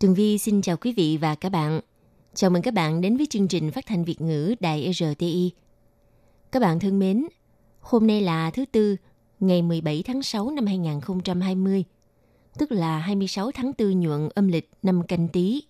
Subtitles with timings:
[0.00, 1.80] Tường Vi xin chào quý vị và các bạn.
[2.34, 5.50] Chào mừng các bạn đến với chương trình phát thanh Việt ngữ Đài RTI.
[6.52, 7.26] Các bạn thân mến,
[7.80, 8.96] hôm nay là thứ Tư,
[9.40, 11.84] ngày 17 tháng 6 năm 2020,
[12.58, 15.62] tức là 26 tháng 4 nhuận âm lịch năm canh tí.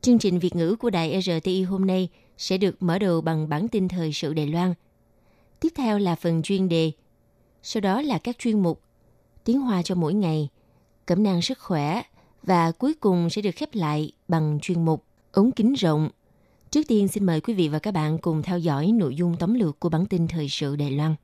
[0.00, 3.68] Chương trình Việt ngữ của Đài RTI hôm nay sẽ được mở đầu bằng bản
[3.68, 4.74] tin thời sự Đài Loan.
[5.60, 6.92] Tiếp theo là phần chuyên đề,
[7.62, 8.80] sau đó là các chuyên mục
[9.44, 10.48] Tiếng Hoa cho mỗi ngày,
[11.06, 12.02] Cẩm nang sức khỏe
[12.46, 16.08] và cuối cùng sẽ được khép lại bằng chuyên mục ống kính rộng.
[16.70, 19.54] Trước tiên xin mời quý vị và các bạn cùng theo dõi nội dung tóm
[19.54, 21.14] lược của bản tin thời sự Đài Loan.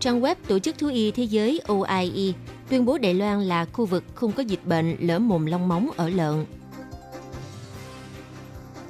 [0.00, 2.32] Trang web Tổ chức Thú y Thế giới OIE
[2.70, 5.90] tuyên bố Đài Loan là khu vực không có dịch bệnh lở mồm long móng
[5.96, 6.44] ở lợn.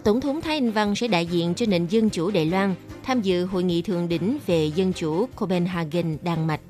[0.05, 3.23] Tổng thống Thái Anh Văn sẽ đại diện cho nền dân chủ Đài Loan tham
[3.23, 6.61] dự hội nghị thượng đỉnh về dân chủ Copenhagen, Đan Mạch.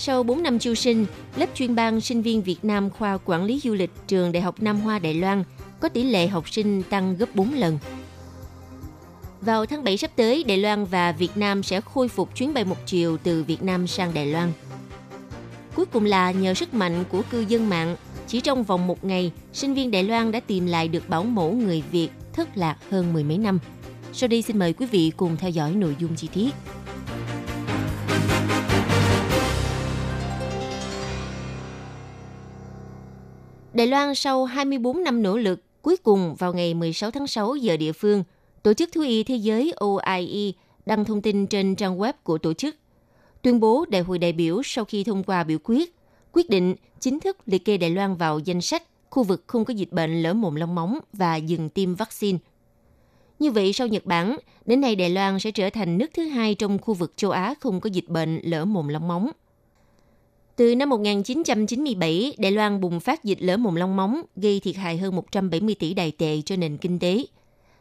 [0.00, 3.60] Sau 4 năm chiêu sinh, lớp chuyên ban sinh viên Việt Nam khoa quản lý
[3.64, 5.44] du lịch trường Đại học Nam Hoa Đài Loan
[5.80, 7.78] có tỷ lệ học sinh tăng gấp 4 lần.
[9.40, 12.64] Vào tháng 7 sắp tới, Đài Loan và Việt Nam sẽ khôi phục chuyến bay
[12.64, 14.52] một chiều từ Việt Nam sang Đài Loan.
[15.74, 17.96] Cuối cùng là nhờ sức mạnh của cư dân mạng,
[18.26, 21.52] chỉ trong vòng một ngày, sinh viên Đài Loan đã tìm lại được bảo mẫu
[21.52, 23.58] người Việt thất lạc hơn mười mấy năm.
[24.12, 26.50] Sau đây xin mời quý vị cùng theo dõi nội dung chi tiết.
[33.78, 37.76] Đài Loan sau 24 năm nỗ lực, cuối cùng vào ngày 16 tháng 6 giờ
[37.76, 38.24] địa phương,
[38.62, 40.52] Tổ chức Thú y Thế giới OIE
[40.86, 42.76] đăng thông tin trên trang web của tổ chức,
[43.42, 45.94] tuyên bố đại hội đại biểu sau khi thông qua biểu quyết,
[46.32, 49.74] quyết định chính thức liệt kê Đài Loan vào danh sách khu vực không có
[49.74, 52.38] dịch bệnh lở mồm long móng và dừng tiêm vaccine.
[53.38, 54.36] Như vậy, sau Nhật Bản,
[54.66, 57.54] đến nay Đài Loan sẽ trở thành nước thứ hai trong khu vực châu Á
[57.60, 59.30] không có dịch bệnh lở mồm long móng.
[60.58, 64.98] Từ năm 1997, Đài Loan bùng phát dịch lở mồm long móng, gây thiệt hại
[64.98, 67.24] hơn 170 tỷ đài tệ cho nền kinh tế,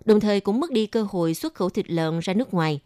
[0.05, 2.79] đồng thời cũng mất đi cơ hội xuất khẩu thịt lợn ra nước ngoài.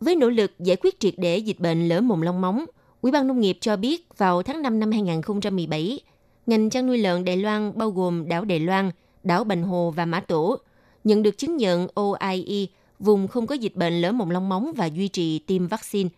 [0.00, 2.64] Với nỗ lực giải quyết triệt để dịch bệnh lở mồm long móng,
[3.00, 6.00] Ủy ban Nông nghiệp cho biết vào tháng 5 năm 2017,
[6.46, 8.90] ngành chăn nuôi lợn Đài Loan bao gồm đảo Đài Loan,
[9.22, 10.56] đảo Bành Hồ và Mã Tổ
[11.04, 12.66] nhận được chứng nhận OIE
[12.98, 16.10] vùng không có dịch bệnh lở mồm long móng và duy trì tiêm vaccine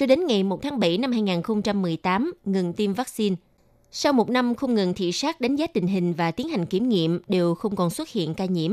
[0.00, 3.36] cho đến ngày 1 tháng 7 năm 2018 ngừng tiêm vaccine.
[3.92, 6.88] Sau một năm không ngừng thị sát đánh giá tình hình và tiến hành kiểm
[6.88, 8.72] nghiệm đều không còn xuất hiện ca nhiễm.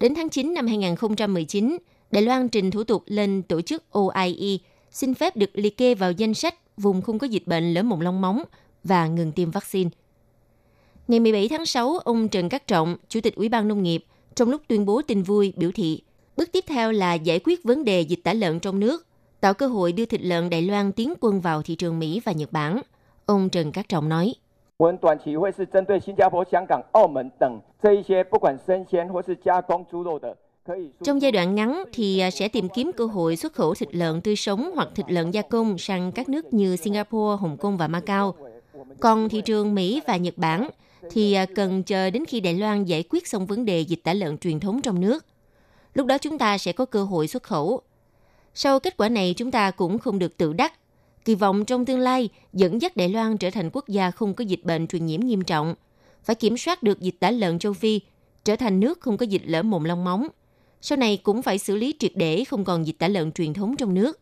[0.00, 1.76] Đến tháng 9 năm 2019,
[2.10, 4.58] Đài Loan trình thủ tục lên tổ chức OIE
[4.90, 8.00] xin phép được liệt kê vào danh sách vùng không có dịch bệnh lở mồm
[8.00, 8.42] long móng
[8.84, 9.90] và ngừng tiêm vaccine.
[11.08, 14.50] Ngày 17 tháng 6, ông Trần Cát Trọng, Chủ tịch Ủy ban Nông nghiệp, trong
[14.50, 16.02] lúc tuyên bố tin vui biểu thị,
[16.36, 19.06] bước tiếp theo là giải quyết vấn đề dịch tả lợn trong nước,
[19.42, 22.32] tạo cơ hội đưa thịt lợn Đài Loan tiến quân vào thị trường Mỹ và
[22.32, 22.82] Nhật Bản.
[23.26, 24.34] Ông Trần Cát Trọng nói.
[31.04, 34.20] Trong giai đoạn ngắn thì à, sẽ tìm kiếm cơ hội xuất khẩu thịt lợn
[34.20, 37.88] tươi sống hoặc thịt lợn gia công sang các nước như Singapore, Hồng Kông và
[37.88, 38.34] Macau.
[39.00, 40.68] Còn thị trường Mỹ và Nhật Bản
[41.10, 44.12] thì à, cần chờ đến khi Đài Loan giải quyết xong vấn đề dịch tả
[44.12, 45.24] lợn truyền thống trong nước.
[45.94, 47.82] Lúc đó chúng ta sẽ có cơ hội xuất khẩu.
[48.54, 50.72] Sau kết quả này chúng ta cũng không được tự đắc.
[51.24, 54.44] Kỳ vọng trong tương lai dẫn dắt Đài Loan trở thành quốc gia không có
[54.44, 55.74] dịch bệnh truyền nhiễm nghiêm trọng,
[56.24, 58.00] phải kiểm soát được dịch tả lợn châu Phi,
[58.44, 60.26] trở thành nước không có dịch lở mồm long móng.
[60.80, 63.76] Sau này cũng phải xử lý triệt để không còn dịch tả lợn truyền thống
[63.76, 64.20] trong nước,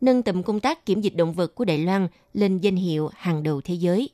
[0.00, 3.42] nâng tầm công tác kiểm dịch động vật của Đài Loan lên danh hiệu hàng
[3.42, 4.10] đầu thế giới.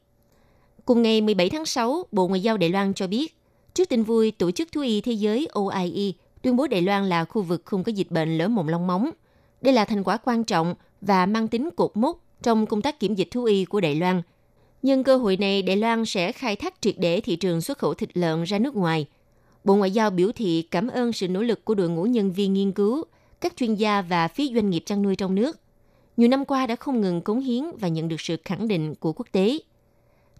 [0.84, 3.37] Cùng ngày 17 tháng 6, Bộ Ngoại giao Đài Loan cho biết,
[3.75, 6.12] trước tin vui Tổ chức Thú y Thế giới OIE
[6.43, 9.10] tuyên bố Đài Loan là khu vực không có dịch bệnh lở mồm long móng.
[9.62, 13.14] Đây là thành quả quan trọng và mang tính cột mốc trong công tác kiểm
[13.14, 14.22] dịch thú y của Đài Loan.
[14.82, 17.94] Nhân cơ hội này, Đài Loan sẽ khai thác triệt để thị trường xuất khẩu
[17.94, 19.06] thịt lợn ra nước ngoài.
[19.64, 22.52] Bộ Ngoại giao biểu thị cảm ơn sự nỗ lực của đội ngũ nhân viên
[22.52, 23.05] nghiên cứu,
[23.40, 25.58] các chuyên gia và phía doanh nghiệp chăn nuôi trong nước.
[26.16, 29.12] Nhiều năm qua đã không ngừng cống hiến và nhận được sự khẳng định của
[29.12, 29.58] quốc tế.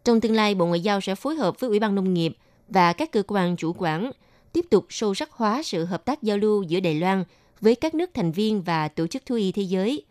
[0.05, 2.37] Trong tương lai, Bộ Ngoại giao sẽ phối hợp với Ủy ban Nông nghiệp
[2.69, 4.11] và các cơ quan chủ quản
[4.53, 7.25] tiếp tục sâu sắc hóa sự hợp tác giao lưu giữa Đài Loan
[7.61, 10.03] với các nước thành viên và tổ chức thú y thế giới,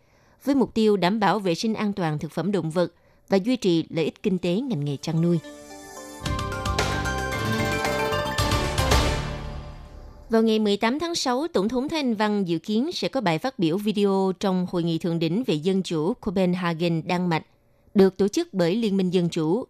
[0.44, 2.94] với mục tiêu đảm bảo vệ sinh an toàn thực phẩm động vật
[3.29, 5.39] và duy trì lợi ích kinh tế ngành nghề chăn nuôi.
[10.29, 13.39] Vào ngày 18 tháng 6, Tổng thống Thái Anh Văn dự kiến sẽ có bài
[13.39, 17.45] phát biểu video trong Hội nghị Thượng đỉnh về Dân chủ Copenhagen, Đan Mạch,
[17.94, 19.65] được tổ chức bởi Liên minh Dân chủ.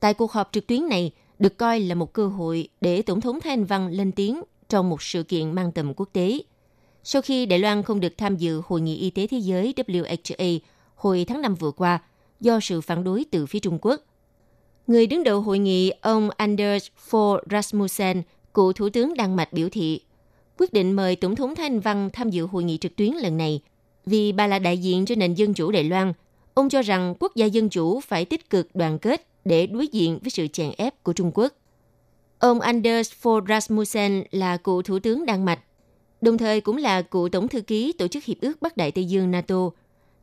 [0.00, 3.40] Tại cuộc họp trực tuyến này, được coi là một cơ hội để Tổng thống
[3.40, 6.38] Thái Anh Văn lên tiếng trong một sự kiện mang tầm quốc tế.
[7.04, 10.58] Sau khi Đài Loan không được tham dự Hội nghị Y tế Thế giới WHA
[10.94, 11.98] hồi tháng 5 vừa qua
[12.40, 14.00] do sự phản đối từ phía Trung Quốc.
[14.86, 18.22] Người đứng đầu hội nghị, ông Anders Fogh Rasmussen,
[18.54, 20.00] cựu Thủ tướng Đan Mạch biểu thị,
[20.58, 23.60] quyết định mời Tổng thống Thanh Văn tham dự hội nghị trực tuyến lần này
[24.06, 26.12] vì bà là đại diện cho nền dân chủ Đài Loan.
[26.54, 30.18] Ông cho rằng quốc gia dân chủ phải tích cực đoàn kết để đối diện
[30.22, 31.52] với sự chèn ép của Trung Quốc.
[32.38, 35.60] Ông Anders Fogh Rasmussen là cựu Thủ tướng Đan Mạch,
[36.24, 39.04] đồng thời cũng là cựu Tổng thư ký Tổ chức Hiệp ước Bắc Đại Tây
[39.04, 39.70] Dương NATO.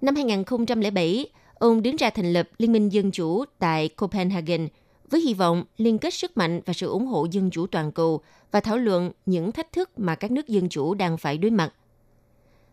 [0.02, 4.68] Năm 2007, ông đứng ra thành lập Liên minh Dân Chủ tại Copenhagen
[5.10, 8.22] với hy vọng liên kết sức mạnh và sự ủng hộ dân chủ toàn cầu
[8.52, 11.74] và thảo luận những thách thức mà các nước dân chủ đang phải đối mặt.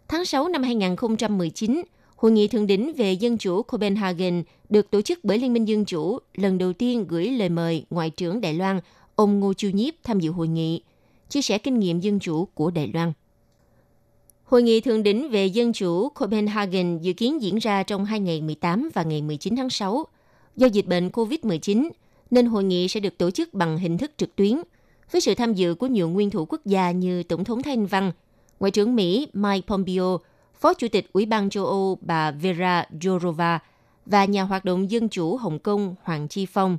[0.09, 1.83] Tháng 6 năm 2019,
[2.17, 5.85] Hội nghị thượng đỉnh về dân chủ Copenhagen được tổ chức bởi Liên minh Dân
[5.85, 8.81] chủ lần đầu tiên gửi lời mời Ngoại trưởng Đài Loan
[9.15, 10.83] ông Ngô Chiêu Nhiếp tham dự hội nghị,
[11.29, 13.13] chia sẻ kinh nghiệm dân chủ của Đài Loan.
[14.45, 18.41] Hội nghị thượng đỉnh về dân chủ Copenhagen dự kiến diễn ra trong hai ngày
[18.41, 20.07] 18 và ngày 19 tháng 6.
[20.57, 21.89] Do dịch bệnh COVID-19,
[22.31, 24.61] nên hội nghị sẽ được tổ chức bằng hình thức trực tuyến,
[25.13, 28.13] với sự tham dự của nhiều nguyên thủ quốc gia như Tổng thống Thanh Văn,
[28.61, 30.19] Ngoại trưởng Mỹ Mike Pompeo,
[30.61, 33.59] Phó Chủ tịch Ủy ban châu Âu bà Vera Jourova
[34.07, 36.79] và nhà hoạt động dân chủ Hồng Kông Hoàng Chi Phong.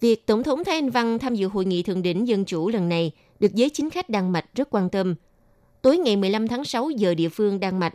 [0.00, 2.88] Việc Tổng thống Thái Anh Văn tham dự hội nghị thượng đỉnh dân chủ lần
[2.88, 5.14] này được giới chính khách Đan Mạch rất quan tâm.
[5.82, 7.94] Tối ngày 15 tháng 6 giờ địa phương Đan Mạch,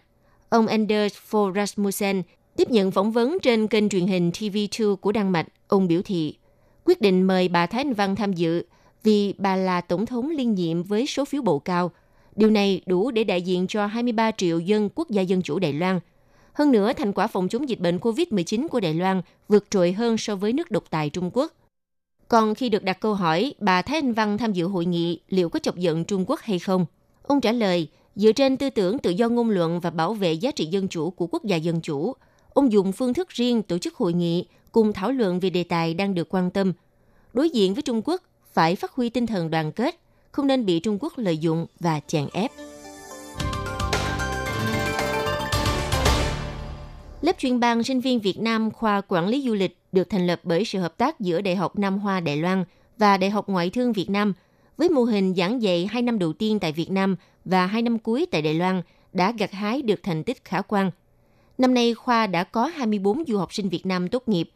[0.50, 2.22] ông Anders Fogh Rasmussen
[2.56, 6.38] tiếp nhận phỏng vấn trên kênh truyền hình TV2 của Đan Mạch, ông biểu thị
[6.86, 8.64] quyết định mời bà Thái Anh Văn tham dự
[9.04, 11.92] vì bà là tổng thống liên nhiệm với số phiếu bầu cao.
[12.36, 15.74] Điều này đủ để đại diện cho 23 triệu dân quốc gia dân chủ Đài
[15.74, 16.00] Loan.
[16.54, 20.18] Hơn nữa, thành quả phòng chống dịch bệnh COVID-19 của Đài Loan vượt trội hơn
[20.18, 21.54] so với nước độc tài Trung Quốc–
[22.28, 25.50] còn khi được đặt câu hỏi bà Thái Anh Văn tham dự hội nghị liệu
[25.50, 26.86] có chọc giận Trung Quốc hay không,
[27.24, 30.52] ông trả lời dựa trên tư tưởng tự do ngôn luận và bảo vệ giá
[30.52, 32.14] trị dân chủ của quốc gia dân chủ,
[32.54, 35.94] ông dùng phương thức riêng tổ chức hội nghị cùng thảo luận về đề tài
[35.94, 36.74] đang được quan tâm.
[37.34, 38.22] Đối diện với Trung Quốc
[38.54, 40.00] phải phát huy tinh thần đoàn kết,
[40.32, 42.52] không nên bị Trung Quốc lợi dụng và chèn ép.
[47.26, 50.40] Lớp chuyên ban sinh viên Việt Nam khoa quản lý du lịch được thành lập
[50.44, 52.64] bởi sự hợp tác giữa Đại học Nam Hoa Đài Loan
[52.98, 54.34] và Đại học Ngoại thương Việt Nam
[54.78, 58.00] với mô hình giảng dạy 2 năm đầu tiên tại Việt Nam và 2 năm
[58.00, 58.82] cuối tại Đài Loan
[59.14, 60.92] đã gặt hái được thành tích khả quan.
[61.58, 64.50] Năm nay, khoa đã có 24 du học sinh Việt Nam tốt nghiệp.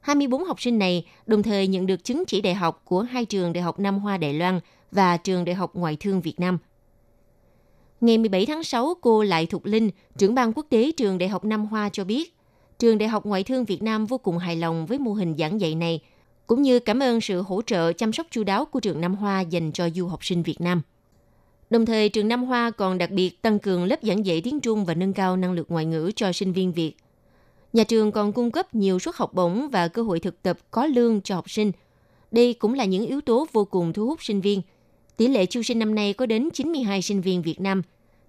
[0.00, 3.52] 24 học sinh này đồng thời nhận được chứng chỉ đại học của hai trường
[3.52, 4.60] Đại học Nam Hoa Đài Loan
[4.92, 6.58] và trường Đại học Ngoại thương Việt Nam.
[8.02, 11.44] Ngày 17 tháng 6, cô Lại Thục Linh, trưởng ban quốc tế trường Đại học
[11.44, 12.34] Nam Hoa cho biết,
[12.78, 15.60] trường Đại học Ngoại thương Việt Nam vô cùng hài lòng với mô hình giảng
[15.60, 16.00] dạy này,
[16.46, 19.40] cũng như cảm ơn sự hỗ trợ chăm sóc chu đáo của trường Nam Hoa
[19.40, 20.82] dành cho du học sinh Việt Nam.
[21.70, 24.84] Đồng thời, trường Nam Hoa còn đặc biệt tăng cường lớp giảng dạy tiếng Trung
[24.84, 26.92] và nâng cao năng lực ngoại ngữ cho sinh viên Việt.
[27.72, 30.86] Nhà trường còn cung cấp nhiều suất học bổng và cơ hội thực tập có
[30.86, 31.72] lương cho học sinh.
[32.30, 34.62] Đây cũng là những yếu tố vô cùng thu hút sinh viên.
[35.16, 37.82] Tỷ lệ chiêu sinh năm nay có đến 92 sinh viên Việt Nam.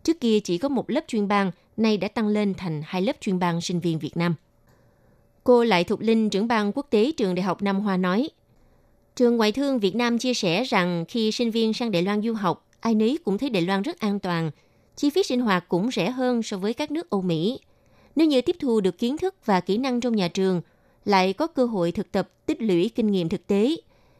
[0.03, 3.13] Trước kia chỉ có một lớp chuyên ban, nay đã tăng lên thành hai lớp
[3.22, 4.36] chuyên ban sinh viên Việt Nam.
[5.43, 8.29] Cô Lại Thục Linh, trưởng ban quốc tế trường Đại học Nam Hoa nói,
[9.15, 12.33] Trường Ngoại thương Việt Nam chia sẻ rằng khi sinh viên sang Đài Loan du
[12.33, 14.51] học, ai nấy cũng thấy Đài Loan rất an toàn,
[14.95, 17.60] chi phí sinh hoạt cũng rẻ hơn so với các nước Âu Mỹ.
[18.15, 20.62] Nếu như tiếp thu được kiến thức và kỹ năng trong nhà trường,
[21.05, 23.75] lại có cơ hội thực tập tích lũy kinh nghiệm thực tế.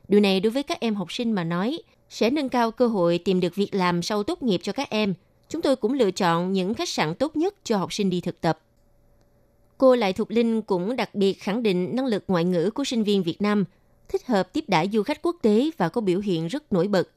[0.08, 3.18] Điều này đối với các em học sinh mà nói sẽ nâng cao cơ hội
[3.18, 5.14] tìm được việc làm sau tốt nghiệp cho các em.
[5.54, 8.42] Chúng tôi cũng lựa chọn những khách sạn tốt nhất cho học sinh đi thực
[8.42, 8.60] tập.
[9.78, 13.04] Cô Lại Thục Linh cũng đặc biệt khẳng định năng lực ngoại ngữ của sinh
[13.04, 13.66] viên Việt Nam,
[14.10, 17.10] thích hợp tiếp đãi du khách quốc tế và có biểu hiện rất nổi bật.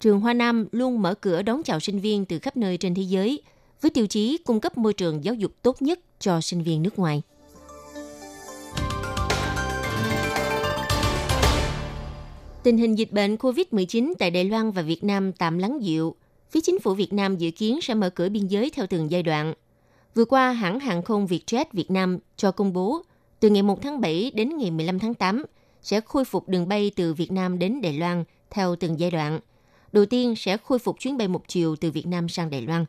[0.00, 3.02] Trường Hoa Nam luôn mở cửa đón chào sinh viên từ khắp nơi trên thế
[3.02, 3.42] giới,
[3.80, 6.98] với tiêu chí cung cấp môi trường giáo dục tốt nhất cho sinh viên nước
[6.98, 7.22] ngoài.
[12.62, 16.14] Tình hình dịch bệnh COVID-19 tại Đài Loan và Việt Nam tạm lắng dịu.
[16.50, 19.22] Phía chính phủ Việt Nam dự kiến sẽ mở cửa biên giới theo từng giai
[19.22, 19.54] đoạn–
[20.18, 23.02] Vừa qua, hãng hàng không Vietjet Việt Nam cho công bố
[23.40, 25.44] từ ngày 1 tháng 7 đến ngày 15 tháng 8
[25.82, 29.40] sẽ khôi phục đường bay từ Việt Nam đến Đài Loan theo từng giai đoạn.
[29.92, 32.84] Đầu tiên sẽ khôi phục chuyến bay một chiều từ Việt Nam sang Đài Loan.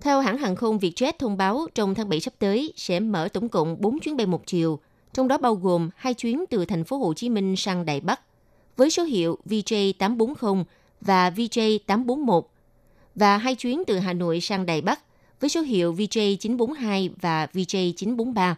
[0.00, 3.48] Theo hãng hàng không Vietjet thông báo, trong tháng 7 sắp tới sẽ mở tổng
[3.48, 4.78] cộng 4 chuyến bay một chiều,
[5.12, 8.20] trong đó bao gồm hai chuyến từ thành phố Hồ Chí Minh sang Đài Bắc
[8.76, 10.64] với số hiệu VJ840
[11.00, 12.42] và VJ841
[13.14, 15.00] và hai chuyến từ Hà Nội sang Đài Bắc
[15.40, 18.54] với số hiệu VJ942 và VJ943.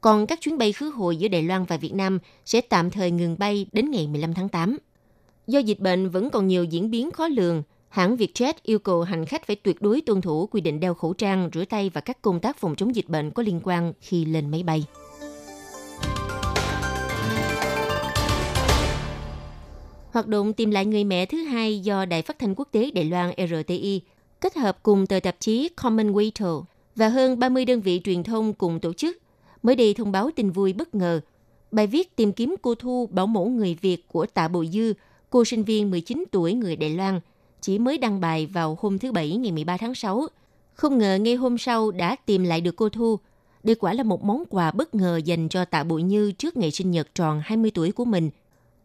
[0.00, 3.10] Còn các chuyến bay khứ hồi giữa Đài Loan và Việt Nam sẽ tạm thời
[3.10, 4.78] ngừng bay đến ngày 15 tháng 8.
[5.46, 9.26] Do dịch bệnh vẫn còn nhiều diễn biến khó lường, hãng Vietjet yêu cầu hành
[9.26, 12.22] khách phải tuyệt đối tuân thủ quy định đeo khẩu trang, rửa tay và các
[12.22, 14.84] công tác phòng chống dịch bệnh có liên quan khi lên máy bay.
[20.12, 23.04] Hoạt động tìm lại người mẹ thứ hai do Đài phát thanh quốc tế Đài
[23.04, 24.00] Loan RTI
[24.40, 26.62] kết hợp cùng tờ tạp chí Commonwealth
[26.96, 29.18] và hơn 30 đơn vị truyền thông cùng tổ chức
[29.62, 31.20] mới đây thông báo tin vui bất ngờ.
[31.70, 34.92] Bài viết tìm kiếm cô Thu bảo mẫu người Việt của Tạ Bội Dư,
[35.30, 37.20] cô sinh viên 19 tuổi người Đài Loan,
[37.60, 40.26] chỉ mới đăng bài vào hôm thứ Bảy ngày 13 tháng 6.
[40.74, 43.18] Không ngờ ngay hôm sau đã tìm lại được cô Thu.
[43.62, 46.70] Đây quả là một món quà bất ngờ dành cho Tạ Bội Như trước ngày
[46.70, 48.30] sinh nhật tròn 20 tuổi của mình.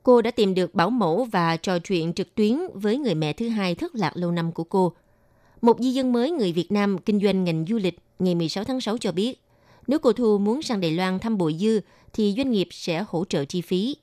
[0.03, 3.49] Cô đã tìm được bảo mẫu và trò chuyện trực tuyến với người mẹ thứ
[3.49, 4.93] hai thất lạc lâu năm của cô.
[5.61, 8.81] Một di dân mới người Việt Nam kinh doanh ngành du lịch ngày 16 tháng
[8.81, 9.39] 6 cho biết,
[9.87, 11.79] nếu cô Thu muốn sang Đài Loan thăm Bội Dư
[12.13, 13.95] thì doanh nghiệp sẽ hỗ trợ chi phí.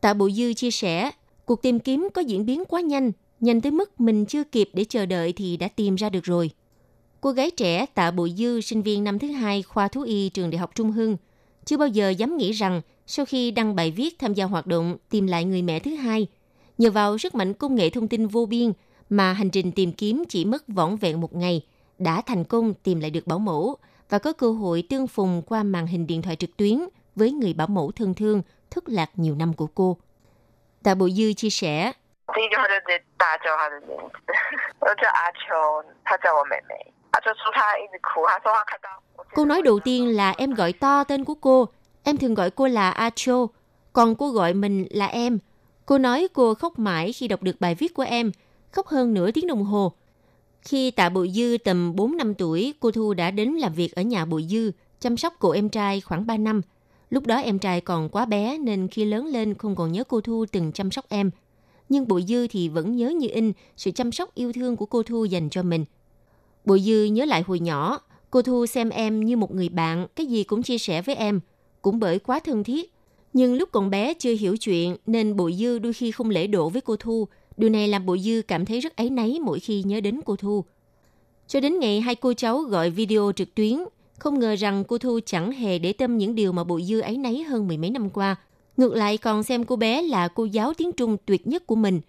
[0.00, 1.10] Tạ Bội Dư chia sẻ,
[1.44, 4.84] cuộc tìm kiếm có diễn biến quá nhanh, nhanh tới mức mình chưa kịp để
[4.84, 6.50] chờ đợi thì đã tìm ra được rồi.
[7.20, 10.50] Cô gái trẻ Tạ Bội Dư, sinh viên năm thứ hai khoa thú y trường
[10.50, 11.16] Đại học Trung Hưng,
[11.64, 14.96] chưa bao giờ dám nghĩ rằng sau khi đăng bài viết tham gia hoạt động
[15.10, 16.26] tìm lại người mẹ thứ hai,
[16.78, 18.72] nhờ vào sức mạnh công nghệ thông tin vô biên
[19.10, 21.66] mà hành trình tìm kiếm chỉ mất vỏn vẹn một ngày,
[21.98, 23.76] đã thành công tìm lại được bảo mẫu
[24.08, 26.78] và có cơ hội tương phùng qua màn hình điện thoại trực tuyến
[27.16, 29.96] với người bảo mẫu thân thương thất lạc nhiều năm của cô.
[30.82, 31.92] Tạ Bộ Dư chia sẻ,
[39.34, 41.68] Cô nói đầu tiên là em gọi to tên của cô.
[42.02, 43.46] Em thường gọi cô là A Cho,
[43.92, 45.38] còn cô gọi mình là em.
[45.86, 48.32] Cô nói cô khóc mãi khi đọc được bài viết của em,
[48.70, 49.92] khóc hơn nửa tiếng đồng hồ.
[50.62, 54.02] Khi Tạ Bội Dư tầm 4 năm tuổi, cô Thu đã đến làm việc ở
[54.02, 56.60] nhà Bội Dư, chăm sóc cô em trai khoảng 3 năm.
[57.10, 60.20] Lúc đó em trai còn quá bé nên khi lớn lên không còn nhớ cô
[60.20, 61.30] Thu từng chăm sóc em.
[61.88, 65.02] Nhưng Bội Dư thì vẫn nhớ như in sự chăm sóc yêu thương của cô
[65.02, 65.84] Thu dành cho mình.
[66.64, 68.00] Bội Dư nhớ lại hồi nhỏ,
[68.30, 71.40] cô Thu xem em như một người bạn, cái gì cũng chia sẻ với em.
[71.82, 72.92] Cũng bởi quá thân thiết.
[73.32, 76.68] Nhưng lúc còn bé chưa hiểu chuyện nên Bội Dư đôi khi không lễ độ
[76.68, 79.82] với cô Thu, Điều này làm Bội Dư cảm thấy rất áy náy mỗi khi
[79.82, 80.64] nhớ đến cô Thu.
[81.46, 83.78] Cho đến ngày hai cô cháu gọi video trực tuyến,
[84.18, 87.16] không ngờ rằng cô Thu chẳng hề để tâm những điều mà Bội Dư ấy
[87.16, 88.36] nấy hơn mười mấy năm qua.
[88.76, 92.00] Ngược lại còn xem cô bé là cô giáo tiếng Trung tuyệt nhất của mình.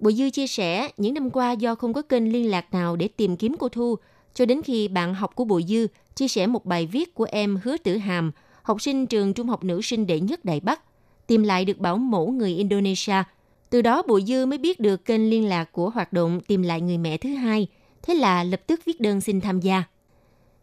[0.00, 3.08] Bội Dư chia sẻ, những năm qua do không có kênh liên lạc nào để
[3.08, 3.96] tìm kiếm cô Thu,
[4.34, 7.58] cho đến khi bạn học của Bội Dư chia sẻ một bài viết của em
[7.64, 8.32] Hứa Tử Hàm,
[8.66, 10.80] học sinh trường trung học nữ sinh đệ nhất Đại Bắc,
[11.26, 13.22] tìm lại được bảo mẫu người Indonesia–
[13.70, 16.80] từ đó Bùi Dư mới biết được kênh liên lạc của hoạt động tìm lại
[16.80, 17.66] người mẹ thứ hai,
[18.02, 19.84] thế là lập tức viết đơn xin tham gia.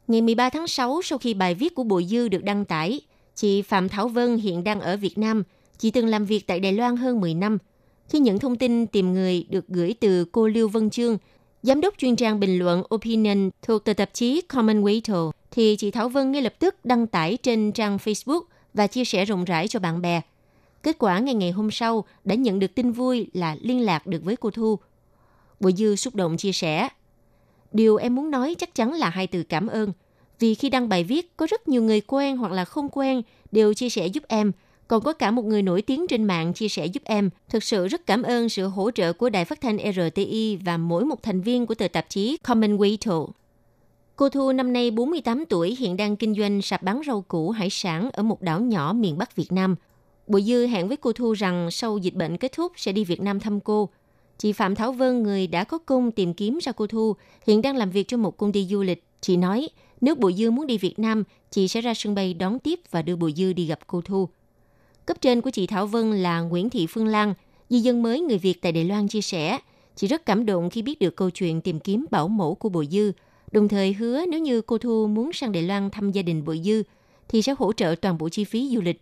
[0.08, 3.02] Ngày 13 tháng 6, sau khi bài viết của Bùi Dư được đăng tải,
[3.36, 5.44] chị Phạm Thảo Vân hiện đang ở Việt Nam.
[5.78, 7.58] Chị từng làm việc tại Đài Loan hơn 10 năm.
[8.10, 11.18] Khi những thông tin tìm người được gửi từ cô Lưu Vân Chương,
[11.64, 16.10] giám đốc chuyên trang bình luận Opinion thuộc tờ tạp chí Commonwealth, thì chị Thảo
[16.10, 18.42] Vân ngay lập tức đăng tải trên trang Facebook
[18.74, 20.22] và chia sẻ rộng rãi cho bạn bè–
[20.84, 24.24] Kết quả ngày ngày hôm sau đã nhận được tin vui là liên lạc được
[24.24, 24.80] với cô Thu.
[25.60, 26.90] Bùi Dư xúc động chia sẻ.
[27.72, 29.92] Điều em muốn nói chắc chắn là hai từ cảm ơn.
[30.40, 33.74] Vì khi đăng bài viết, có rất nhiều người quen hoặc là không quen đều
[33.74, 34.52] chia sẻ giúp em.
[34.88, 37.30] Còn có cả một người nổi tiếng trên mạng chia sẻ giúp em.
[37.50, 41.06] Thực sự rất cảm ơn sự hỗ trợ của Đài Phát thanh RTI và mỗi
[41.06, 43.28] một thành viên của tờ tạp chí Commonwealth.
[44.16, 47.70] Cô Thu năm nay 48 tuổi hiện đang kinh doanh sạp bán rau củ hải
[47.70, 49.76] sản ở một đảo nhỏ miền Bắc Việt Nam–
[50.28, 53.22] Bùi Dư hẹn với cô Thu rằng sau dịch bệnh kết thúc sẽ đi Việt
[53.22, 53.90] Nam thăm cô.
[54.38, 57.16] Chị Phạm Thảo Vân, người đã có công tìm kiếm ra cô Thu,
[57.48, 59.04] hiện đang làm việc cho một công ty du lịch.
[59.22, 59.70] Chị nói,
[60.02, 63.02] nếu Bùi Dư muốn đi Việt Nam, chị sẽ ra sân bay đón tiếp và
[63.02, 64.30] đưa Bùi Dư đi gặp cô Thu.
[65.06, 67.34] Cấp trên của chị Thảo Vân là Nguyễn Thị Phương Lan,
[67.70, 69.60] di dân mới người Việt tại Đài Loan chia sẻ.
[69.96, 72.88] Chị rất cảm động khi biết được câu chuyện tìm kiếm bảo mẫu của Bùi
[72.92, 73.12] Dư,
[73.54, 76.62] đồng thời hứa nếu như cô Thu muốn sang Đài Loan thăm gia đình Bội
[76.64, 76.84] Dư,
[77.28, 79.02] thì sẽ hỗ trợ toàn bộ chi phí du lịch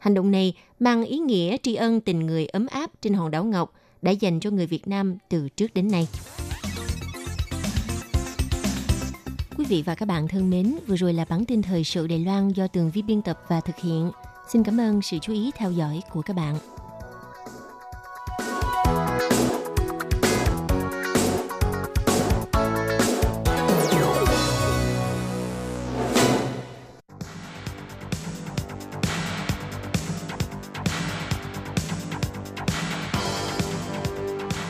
[0.00, 3.44] Hành động này mang ý nghĩa tri ân tình người ấm áp trên hòn đảo
[3.44, 6.08] Ngọc đã dành cho người Việt Nam từ trước đến nay.
[9.58, 12.18] Quý vị và các bạn thân mến, vừa rồi là bản tin thời sự Đài
[12.18, 14.10] Loan do Tường Vi biên tập và thực hiện.
[14.52, 16.58] Xin cảm ơn sự chú ý theo dõi của các bạn.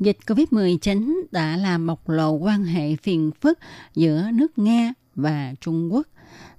[0.00, 3.58] Dịch COVID-19 đã làm bộc lộ quan hệ phiền phức
[3.94, 6.06] giữa nước Nga và Trung Quốc.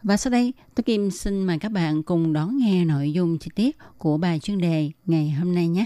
[0.04, 3.52] Và sau đây, tôi Kim xin mời các bạn cùng đón nghe nội dung chi
[3.56, 5.86] tiết của bài chuyên đề ngày hôm nay nhé.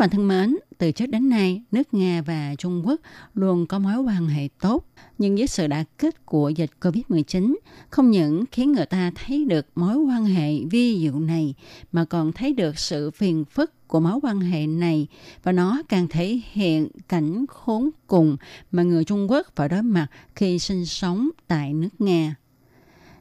[0.00, 3.00] Các bạn thân mến, từ trước đến nay, nước Nga và Trung Quốc
[3.34, 4.86] luôn có mối quan hệ tốt.
[5.18, 7.56] Nhưng với sự đả kích của dịch COVID-19,
[7.90, 11.54] không những khiến người ta thấy được mối quan hệ vi diệu này,
[11.92, 15.06] mà còn thấy được sự phiền phức của mối quan hệ này
[15.42, 18.36] và nó càng thể hiện cảnh khốn cùng
[18.70, 22.34] mà người Trung Quốc phải đối mặt khi sinh sống tại nước Nga.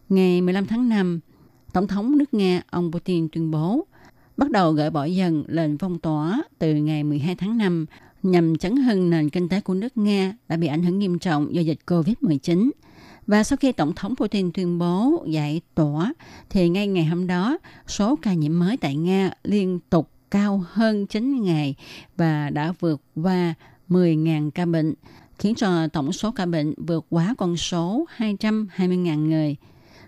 [0.10, 1.20] Ngày 15 tháng 5,
[1.74, 3.86] Tổng thống nước Nga ông Putin tuyên bố
[4.40, 7.86] bắt đầu gỡ bỏ dần lệnh phong tỏa từ ngày 12 tháng 5
[8.24, 11.56] nhằm chấn hưng nền kinh tế của nước Nga đã bị ảnh hưởng nghiêm trọng
[11.56, 12.70] do dịch COVID-19.
[13.28, 16.14] Và sau khi Tổng thống Putin tuyên bố giải tỏa,
[16.50, 21.06] thì ngay ngày hôm đó, số ca nhiễm mới tại Nga liên tục cao hơn
[21.06, 21.76] 9 ngày
[22.18, 23.54] và đã vượt qua
[23.90, 24.94] 10.000 ca bệnh,
[25.40, 29.56] khiến cho tổng số ca bệnh vượt quá con số 220.000 người.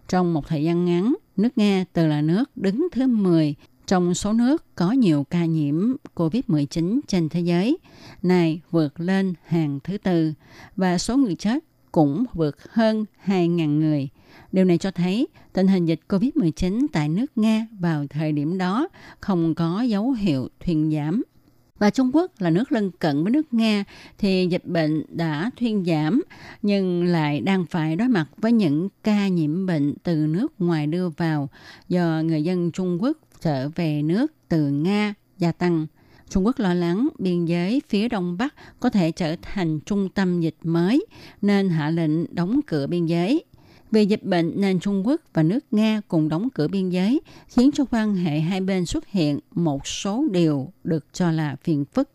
[0.10, 3.56] Trong một thời gian ngắn, nước Nga từ là nước đứng thứ 10
[3.92, 7.78] trong số nước có nhiều ca nhiễm COVID-19 trên thế giới,
[8.22, 10.34] này vượt lên hàng thứ tư
[10.76, 14.10] và số người chết cũng vượt hơn 2.000 người.
[14.52, 18.88] Điều này cho thấy tình hình dịch COVID-19 tại nước Nga vào thời điểm đó
[19.20, 21.24] không có dấu hiệu thuyên giảm.
[21.80, 23.84] Và Trung Quốc là nước lân cận với nước Nga
[24.18, 26.22] thì dịch bệnh đã thuyên giảm
[26.62, 31.10] nhưng lại đang phải đối mặt với những ca nhiễm bệnh từ nước ngoài đưa
[31.10, 31.50] vào
[31.88, 35.88] do người dân Trung Quốc trở về nước từ Nga gia tăng.
[36.30, 40.42] Trung Quốc lo lắng biên giới phía Đông Bắc có thể trở thành trung tâm
[40.42, 41.06] dịch mới,
[41.42, 43.44] nên hạ lệnh đóng cửa biên giới.
[43.92, 47.72] Vì dịch bệnh nên Trung Quốc và nước Nga cùng đóng cửa biên giới, khiến
[47.74, 52.10] cho quan hệ hai bên xuất hiện một số điều được cho là phiền phức.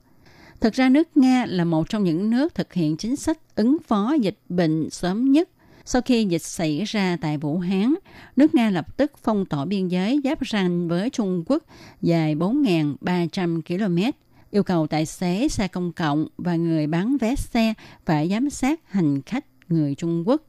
[0.60, 4.14] Thực ra nước Nga là một trong những nước thực hiện chính sách ứng phó
[4.20, 5.48] dịch bệnh sớm nhất
[5.88, 7.94] sau khi dịch xảy ra tại Vũ Hán,
[8.36, 11.62] nước Nga lập tức phong tỏa biên giới giáp ranh với Trung Quốc
[12.02, 14.18] dài 4.300 km,
[14.50, 17.74] yêu cầu tài xế xe công cộng và người bán vé xe
[18.06, 20.42] phải giám sát hành khách người Trung Quốc.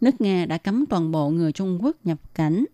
[0.00, 2.64] Nước Nga đã cấm toàn bộ người Trung Quốc nhập cảnh.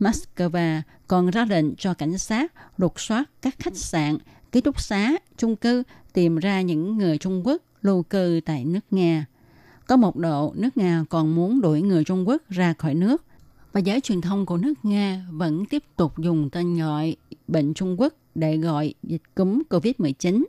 [0.00, 4.18] Moscow còn ra lệnh cho cảnh sát lục soát các khách sạn,
[4.52, 8.84] ký túc xá, chung cư tìm ra những người Trung Quốc lưu cư tại nước
[8.90, 9.26] Nga.
[9.86, 13.24] Có một độ, nước Nga còn muốn đuổi người Trung Quốc ra khỏi nước.
[13.72, 17.16] Và giới truyền thông của nước Nga vẫn tiếp tục dùng tên gọi
[17.48, 20.44] bệnh Trung Quốc để gọi dịch cúm COVID-19.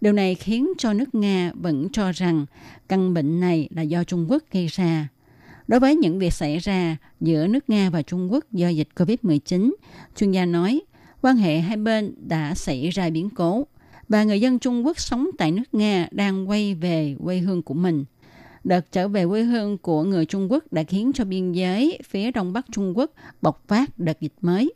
[0.00, 2.46] Điều này khiến cho nước Nga vẫn cho rằng
[2.88, 5.08] căn bệnh này là do Trung Quốc gây ra.
[5.68, 9.74] Đối với những việc xảy ra giữa nước Nga và Trung Quốc do dịch COVID-19,
[10.16, 10.80] chuyên gia nói
[11.22, 13.66] quan hệ hai bên đã xảy ra biến cố
[14.08, 17.74] và người dân Trung Quốc sống tại nước Nga đang quay về quê hương của
[17.74, 18.04] mình–
[18.66, 22.30] Đợt trở về quê hương của người Trung Quốc đã khiến cho biên giới phía
[22.30, 23.10] đông bắc Trung Quốc
[23.42, 24.72] bộc phát đợt dịch mới.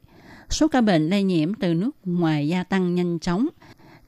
[0.49, 3.47] Số ca bệnh lây nhiễm từ nước ngoài gia tăng nhanh chóng,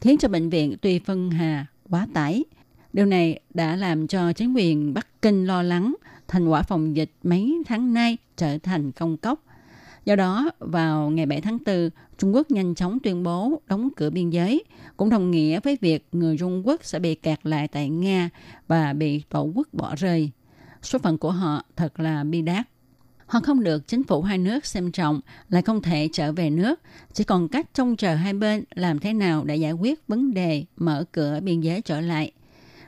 [0.01, 2.45] khiến cho bệnh viện Tuy Phân Hà quá tải.
[2.93, 5.95] Điều này đã làm cho chính quyền Bắc Kinh lo lắng
[6.29, 9.45] thành quả phòng dịch mấy tháng nay trở thành công cốc.
[10.05, 14.11] Do đó, vào ngày 7 tháng 4, Trung Quốc nhanh chóng tuyên bố đóng cửa
[14.11, 14.65] biên giới,
[14.97, 18.31] cũng đồng nghĩa với việc người Trung Quốc sẽ bị kẹt lại tại Nga
[18.69, 20.31] và bị tổ quốc bỏ rơi.
[20.83, 22.69] Số phận của họ thật là bi đát.
[23.27, 26.81] Họ không được chính phủ hai nước xem trọng, lại không thể trở về nước,
[27.13, 30.65] chỉ còn cách trông chờ hai bên làm thế nào để giải quyết vấn đề
[30.77, 32.33] mở cửa biên giới trở lại.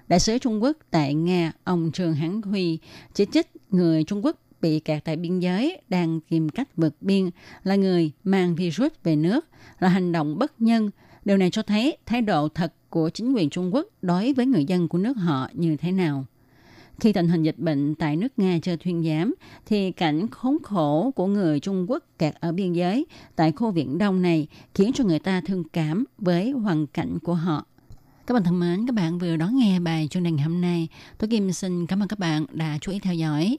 [0.09, 2.79] Đại sứ Trung Quốc tại Nga, ông Trương Hán Huy,
[3.15, 7.31] chỉ trích người Trung Quốc bị kẹt tại biên giới đang tìm cách vượt biên
[7.65, 9.47] là người mang virus về nước
[9.81, 10.91] là hành động bất nhân.
[11.25, 14.65] Điều này cho thấy thái độ thật của chính quyền Trung Quốc đối với người
[14.65, 16.25] dân của nước họ như thế nào.
[17.01, 19.35] Khi tình hình dịch bệnh tại nước Nga chưa thuyên giảm,
[19.67, 23.99] thì cảnh khốn khổ của người Trung Quốc kẹt ở biên giới tại khu Viễn
[23.99, 27.67] Đông này khiến cho người ta thương cảm với hoàn cảnh của họ.
[28.27, 30.89] Các bạn thân mến, các bạn vừa đón nghe bài chuyên đề hôm nay.
[31.19, 33.59] Tôi Kim xin cảm ơn các bạn đã chú ý theo dõi.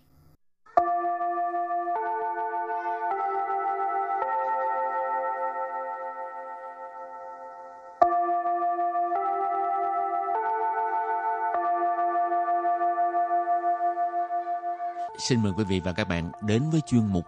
[15.17, 17.25] Xin mời quý vị và các bạn đến với chuyên mục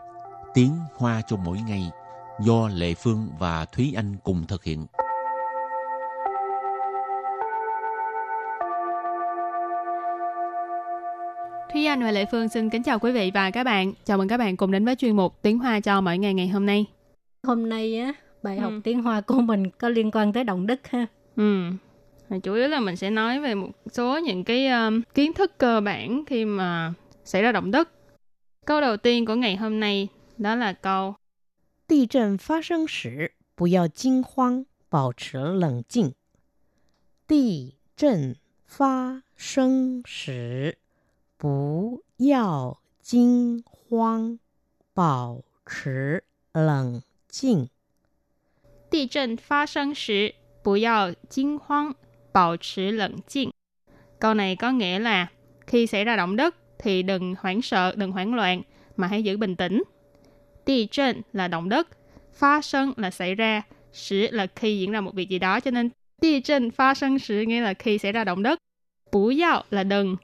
[0.54, 1.92] Tiếng Hoa cho mỗi ngày
[2.40, 4.86] do Lệ Phương và Thúy Anh cùng thực hiện.
[11.74, 13.94] Thúy Anh và Lệ Phương xin kính chào quý vị và các bạn.
[14.06, 16.48] Chào mừng các bạn cùng đến với chuyên mục Tiếng Hoa cho mỗi ngày ngày
[16.48, 16.86] hôm nay.
[17.44, 18.62] Hôm nay á, bài Ừ.
[18.62, 21.06] học tiếng Hoa của mình có liên quan tới động đất ha.
[21.36, 21.64] Ừ.
[22.30, 25.58] Và Chủ yếu là mình sẽ nói về một số những cái um, kiến thức
[25.58, 26.94] cơ bản khi mà
[27.27, 27.89] xảy ra động đất.
[28.67, 31.15] Câu đầu tiên của ngày hôm nay đó là câu
[31.89, 36.15] 地震发生时不要惊慌，保持冷静。
[37.27, 38.37] 地震
[38.67, 40.79] 发生时
[41.37, 44.39] 不要惊慌，
[44.95, 47.69] 保持冷静。
[48.91, 51.95] 地震发生时不要惊慌，
[52.33, 53.51] 保持冷静.
[54.19, 55.31] Câu này có nghĩa là
[55.67, 58.63] khi xảy ra động đất thì đừng hoảng sợ, đừng hoảng loạn
[58.97, 59.83] mà hãy giữ bình tĩnh.
[60.67, 61.89] Địa震là động đất,
[62.33, 63.63] phát sinh là xảy ra,
[63.93, 67.61] sử là khi diễn ra một việc gì đó cho nên địa震phát sinh sử nghĩa
[67.61, 68.59] là khi xảy ra động đất.
[69.13, 70.17] Bú yào là đừng.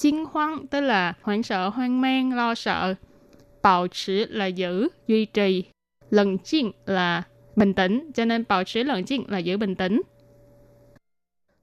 [0.00, 2.94] Kinh hoang tức là hoảng sợ, hoang mang, lo sợ.
[3.62, 5.64] Bảo trì là giữ, duy trì.
[6.10, 7.22] Lần chinh là
[7.56, 10.02] bình tĩnh, cho nên bảo trì lần chinh là giữ bình tĩnh.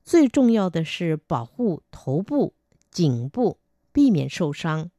[0.04, 2.54] 最重要的是保护头部、
[2.92, 3.60] 颈部，
[3.96, 4.90] 避免受伤。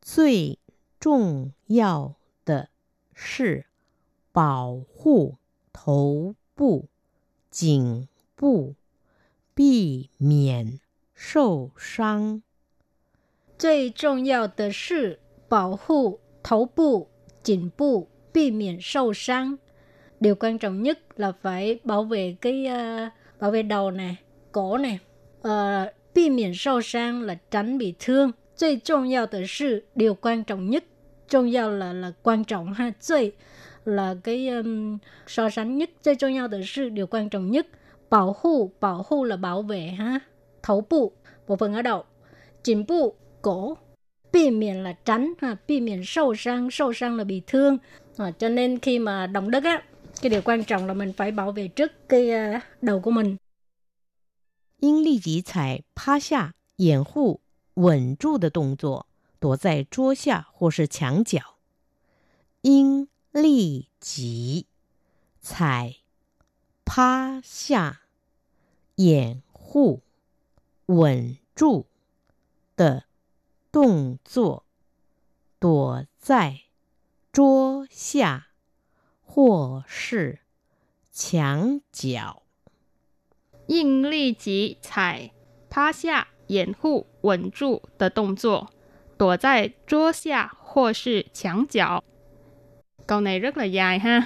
[0.00, 0.58] 最
[1.00, 2.68] 重要的
[3.14, 3.66] 是
[4.32, 5.36] 保护
[5.72, 6.88] 头部、
[7.50, 8.74] 颈部，
[9.54, 10.80] 避免
[11.14, 12.42] 受伤。
[13.58, 17.08] 最重要的是保护头部、
[17.42, 19.58] 颈部，避免受伤.
[20.20, 24.16] Điều quan trọng nhất là phải bảo vệ cái ờ, bảo vệ đầu nè,
[24.52, 24.98] cổ nè.
[25.42, 28.32] Ờ, 避免受伤 là tránh bị thương.
[28.56, 30.84] 最重要的是 điều quan trọng nhất.
[31.28, 32.92] 重要 là là quan trọng ha.
[33.00, 33.32] 最
[33.84, 35.90] là cái um, so sánh nhất.
[36.02, 37.66] 最重要的是 điều quan trọng nhất.
[38.10, 40.20] Bảo hộ, bảo hộ là bảo vệ ha.
[40.62, 41.12] Thấu bộ,
[41.48, 42.04] bộ phận ở đầu.
[42.62, 43.76] Chỉnh bộ, cổ.
[44.32, 45.56] Bị miễn là tránh, ha.
[45.68, 47.78] bị miễn sâu sang, sâu sang là bị thương.
[48.16, 49.82] À, cho nên khi mà động đất á,
[50.22, 53.36] cái điều quan trọng là mình phải bảo vệ trước cái à, đầu của mình.
[54.79, 57.41] 应立即踩趴下、掩护、
[57.75, 59.07] 稳住的动作，
[59.39, 61.57] 躲在桌下或是墙角。
[62.61, 64.67] 应立即
[65.41, 65.97] 踩
[66.83, 68.01] 趴下、
[68.95, 70.01] 掩护、
[70.87, 71.87] 稳住
[72.75, 73.05] 的
[73.71, 74.65] 动作，
[75.59, 76.61] 躲在
[77.31, 78.47] 桌下
[79.21, 80.39] 或是
[81.11, 82.43] 墙角。
[83.68, 85.30] 应立即踩
[85.70, 88.70] 趴下、掩护、稳住的动作，
[89.16, 92.02] 躲在桌下或是墙角.
[93.06, 94.22] Câu này rất là dài ha.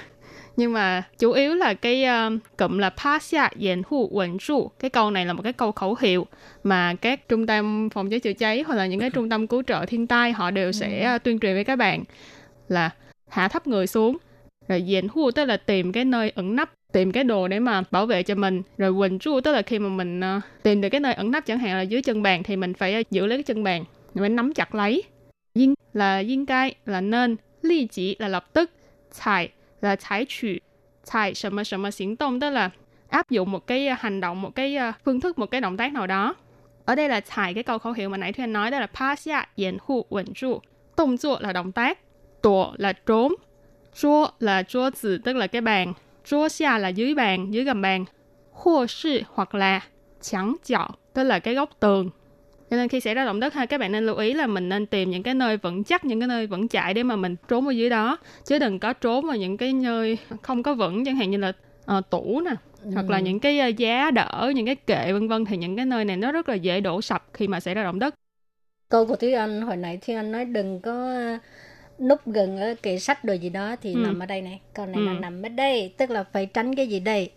[0.56, 4.70] Nhưng mà chủ yếu là cái uh, cụm là pasha, yển hu, quẩn trụ.
[4.78, 6.26] Cái câu này là một cái câu khẩu hiệu
[6.62, 9.62] mà các trung tâm phòng cháy chữa cháy hoặc là những cái trung tâm cứu
[9.62, 12.04] trợ thiên tai họ đều sẽ uh, tuyên truyền với các bạn
[12.68, 12.90] là
[13.28, 14.16] hạ thấp người xuống.
[14.68, 17.82] Rồi yển hu tức là tìm cái nơi ẩn nấp tìm cái đồ để mà
[17.90, 20.88] bảo vệ cho mình rồi quỳnh tru tức là khi mà mình uh, tìm được
[20.88, 23.26] cái nơi ẩn nấp chẳng hạn là dưới chân bàn thì mình phải uh, giữ
[23.26, 25.02] lấy cái chân bàn mình phải nắm chặt lấy
[25.54, 28.70] yin là yin cai là nên ly chỉ là lập tức
[29.10, 29.48] xài
[29.80, 30.60] là采取
[31.04, 32.70] xài什么什么行动tức là
[33.08, 35.76] áp dụng một cái uh, hành động một cái uh, phương thức một cái động
[35.76, 36.34] tác nào đó
[36.84, 39.16] ở đây là xài cái câu khẩu hiệu mà nãy Thuyên nói đó là pa
[39.16, 40.60] xia yển hu quỳnh tru
[40.96, 41.98] động作là động tác
[42.42, 43.34] tổ là trốn
[43.94, 45.92] Chua là chua tử tức là cái bàn
[46.25, 48.05] Chua xa là dưới bàn, dưới gầm bàn.
[48.51, 49.81] Hoặc sư hoặc là
[50.21, 52.09] chẳng chọ, tức là cái góc tường.
[52.69, 54.69] Cho nên khi xảy ra động đất ha, các bạn nên lưu ý là mình
[54.69, 57.35] nên tìm những cái nơi vững chắc, những cái nơi vững chãi để mà mình
[57.47, 58.17] trốn ở dưới đó.
[58.45, 61.53] Chứ đừng có trốn vào những cái nơi không có vững, chẳng hạn như là
[61.97, 62.51] uh, tủ nè,
[62.93, 65.85] hoặc là những cái uh, giá đỡ, những cái kệ vân vân thì những cái
[65.85, 68.15] nơi này nó rất là dễ đổ sập khi mà xảy ra động đất.
[68.89, 71.13] Câu của Thúy Anh hồi nãy Thúy Anh nói đừng có
[72.02, 73.98] núp gần ở kệ sách đồ gì đó thì Ừ.
[73.98, 74.60] nằm ở đây này.
[74.74, 75.18] Câu này là Ừ.
[75.20, 77.32] nằm ở đây, tức là phải tránh cái gì đây?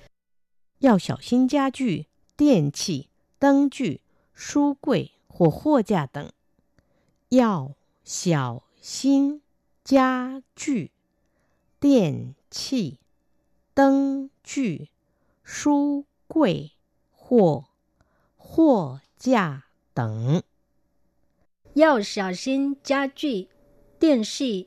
[0.80, 4.02] 要小心家具、电器、灯具、
[4.34, 6.32] 书柜或货架等。
[7.30, 9.42] 要小心
[9.84, 10.92] 家具、
[11.80, 12.98] 电器、
[13.76, 14.90] 灯具、
[15.44, 16.72] 书柜
[17.16, 17.66] 或
[18.38, 20.42] 货架等。
[21.76, 23.48] 要小心家具、
[24.00, 24.66] 电视、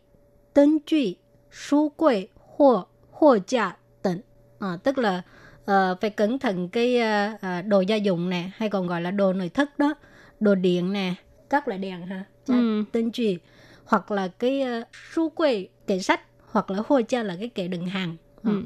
[0.52, 1.18] 灯具、
[1.50, 4.22] 书柜或货架等.
[4.58, 5.22] À, tức là
[5.64, 9.10] ờ, phải cẩn thận cái ờ, ờ, đồ gia dụng nè, hay còn gọi là
[9.10, 9.94] đồ nội thất đó,
[10.40, 11.14] đồ điện nè,
[11.50, 12.24] các loại đèn ha.
[12.46, 12.84] ừ.
[12.92, 13.38] tên truy
[13.84, 17.68] hoặc là cái uh, su quầy kệ sách hoặc là hô cha là cái kệ
[17.68, 18.62] đựng hàng ừ.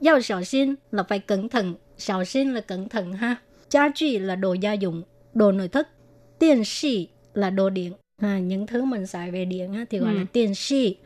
[0.00, 3.36] Giao xảo xin là phải cẩn thận xảo xin là cẩn thận ha
[3.70, 5.02] gia具là đồ gia dụng
[5.34, 5.88] đồ nội thất
[6.40, 10.12] điện sĩ là đồ điện à, những thứ mình xài về điện á, thì gọi
[10.12, 10.18] ừ.
[10.18, 10.96] là điện sĩ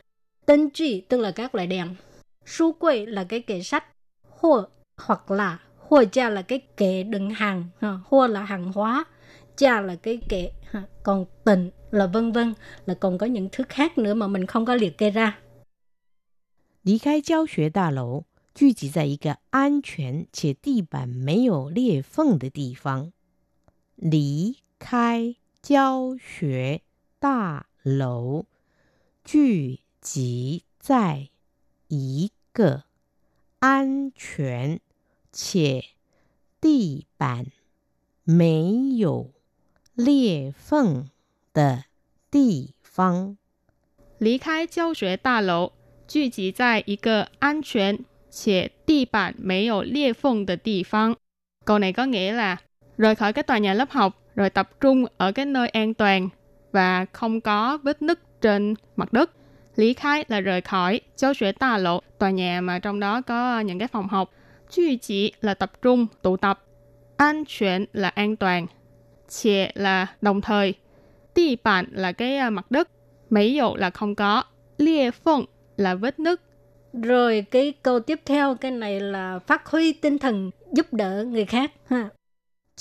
[0.45, 1.95] tân truy tức là các loại đèn
[2.45, 3.83] su quầy là cái kệ sách
[4.21, 7.99] hoặc hoặc là Hua cha là cái kệ đựng hàng, ha.
[8.05, 9.05] hua là hàng hóa,
[9.57, 10.83] cha là cái kệ, ha.
[11.03, 12.53] còn tịnh là vân vân,
[12.85, 15.39] là còn có những thứ khác nữa mà mình không có liệt kê ra.
[16.83, 23.11] 离开教学大楼，聚集在一个安全且地板没有裂缝的地方。
[23.95, 26.81] 离开教学
[27.23, 28.45] 大楼，
[29.23, 31.29] 聚集在
[31.87, 32.83] 一个
[33.59, 34.79] 安全
[35.31, 35.83] 且
[36.61, 37.47] 地板
[38.23, 39.31] 没有
[39.93, 41.09] 裂缝
[41.53, 41.85] 的
[42.31, 43.37] 地方。
[44.17, 45.71] 离开教学大楼，
[46.07, 51.15] 聚集在一个安全且地板没有裂缝的地方。
[51.65, 52.57] Câu này có nghĩa là
[52.97, 56.29] rời khỏi cái tòa nhà lớp học rồi tập trung ở cái nơi an toàn
[56.74, 59.30] và không có vết nứt trên mặt đất.
[59.76, 63.60] Lý khai là rời khỏi giáo sửa tà lộ, tòa nhà mà trong đó có
[63.60, 64.30] những cái phòng học.
[64.70, 66.64] Chú chỉ là tập trung, tụ tập.
[67.16, 68.66] An chuyển là an toàn.
[69.28, 70.74] Chè là đồng thời.
[71.34, 72.88] Tì bản là cái à, mặt đất.
[73.30, 74.44] Mấy dụ là không có.
[74.78, 75.44] Lìa phận
[75.76, 76.40] là vết nứt.
[76.92, 81.44] Rồi cái câu tiếp theo, cái này là phát huy tinh thần giúp đỡ người
[81.44, 81.72] khác.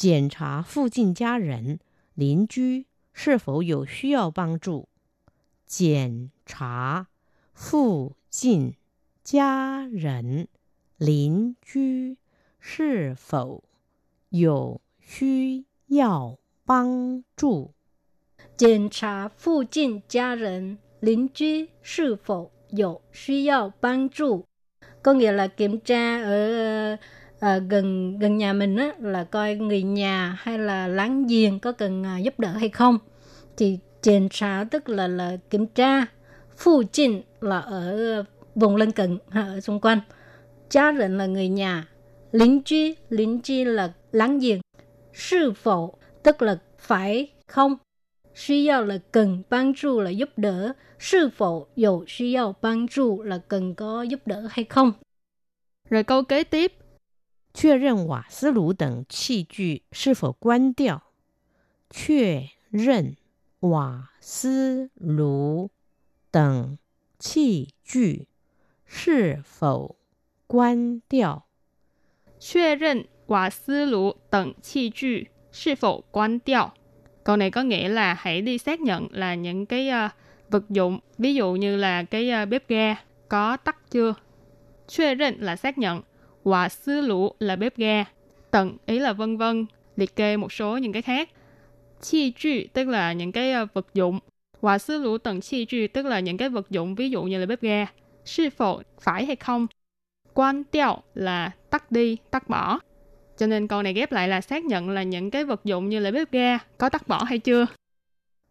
[0.02, 1.78] Kiểm tra phụ gia nhân,
[2.16, 4.89] 邻居是否有需要帮助。
[5.67, 7.09] 检查
[7.53, 8.75] 附近
[9.23, 10.49] 家人、
[10.97, 12.17] 邻居
[12.59, 13.65] 是否
[14.31, 17.73] 有需要帮助？
[18.57, 24.47] 检查附近家人、邻居是否有需要帮助？
[25.03, 26.99] Có nghĩa là kiểm tra ở
[27.44, 31.72] à, gần gần nhà mình á là coi người nhà hay là láng giềng có
[31.72, 32.98] cần à, giúp đỡ hay không.
[33.58, 36.06] Thì trên xã tức là là kiểm tra
[36.58, 38.24] phụ trình là ở
[38.56, 40.00] vùng lân cận ở xung quanh.
[40.70, 41.88] Cha đình là người nhà
[42.32, 44.62] lính chi lính chi là láng giềng.
[45.14, 47.78] Sư phụ tức là phải không?
[48.36, 50.74] Suy yếu là cần ban trụ là giúp đỡ.
[51.00, 54.92] Sư phụ dù suy yếu ban trụ là cần có giúp đỡ hay không?
[55.90, 56.74] Rồi câu kế tiếp
[57.55, 61.03] 确认瓦斯炉等器具是否关掉。
[61.91, 63.17] 确认
[63.61, 65.71] 瓦斯炉
[66.31, 66.79] 等
[67.19, 68.29] 器具
[68.85, 69.97] 是否
[70.47, 71.47] 关掉。
[72.39, 76.75] 确认瓦斯炉等器具是否关掉。
[77.25, 80.13] Câu này có nghĩa là hãy đi xác nhận là những cái uh,
[80.51, 82.95] vật dụng, ví dụ như là cái uh, bếp ga
[83.29, 84.15] có tắt chưa.
[84.89, 86.03] 确认là xác nhận,
[86.45, 88.05] hòa sư lũ là bếp ga,
[88.51, 91.31] tận ý là vân vân, liệt kê một số những cái khác.
[92.01, 94.19] Chi chu tức là những cái uh, vật dụng,
[94.61, 97.39] hòa sư lũ tận chi chu tức là những cái vật dụng ví dụ như
[97.39, 97.87] là bếp ga.
[98.25, 99.67] Sư phụ phải hay không?
[100.35, 102.79] Quan tiêu là tắt đi, tắt bỏ.
[103.39, 105.99] Cho nên câu này ghép lại là xác nhận là những cái vật dụng như
[105.99, 107.67] là bếp ga có tắt bỏ hay chưa.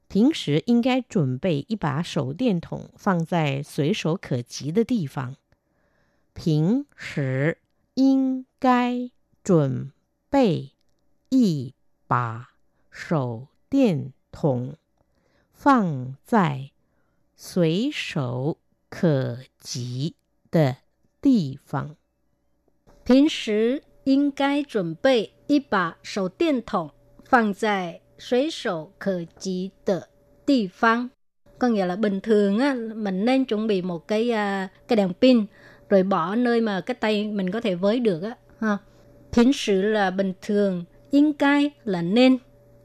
[0.10, 5.36] 平时应该准备一把手电筒放在随手可及的地方。
[6.34, 7.58] 平时
[7.96, 9.10] 应该
[9.44, 9.92] 准
[10.30, 10.72] 备
[11.30, 11.74] 一
[12.08, 12.52] 把
[12.90, 14.76] 手电筒
[15.52, 16.72] 放在
[17.36, 18.58] 随手
[18.90, 20.16] 可及
[20.52, 20.78] 的
[21.22, 21.96] 地方。
[23.04, 26.92] 平时应该准备一把手电筒
[27.24, 30.10] 放在随手可及的
[30.46, 31.10] 地方.
[31.60, 35.14] Có nghĩa là bình thường á, mình nên chuẩn bị một cái uh, cái đèn
[35.22, 35.46] pin
[35.92, 38.36] rồi bỏ nơi mà cái tay mình có thể với được á.
[38.60, 38.78] Ha.
[39.34, 42.38] Phiến sử là bình thường, yên cai là nên,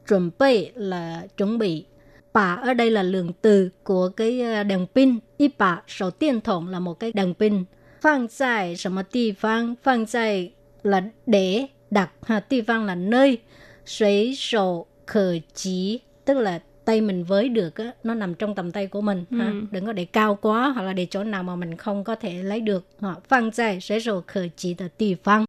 [0.07, 1.85] chuẩn bị là chuẩn bị.
[2.33, 5.19] Bà ở đây là lượng từ của cái đèn pin.
[5.37, 7.63] Y bà sổ điện thoại là một cái đèn pin.
[8.03, 9.77] Phang tại 什么地方?
[9.81, 10.51] Phang tại
[10.83, 13.37] là để đặt ha địa phương là nơi
[13.85, 18.72] suy sổ khởi chí tức là tay mình với được á, nó nằm trong tầm
[18.72, 19.46] tay của mình ha.
[19.46, 19.52] Ừ.
[19.70, 22.42] đừng có để cao quá hoặc là để chỗ nào mà mình không có thể
[22.42, 23.14] lấy được ha.
[23.28, 25.44] Phang tại suy sổ khởi chí de địa phương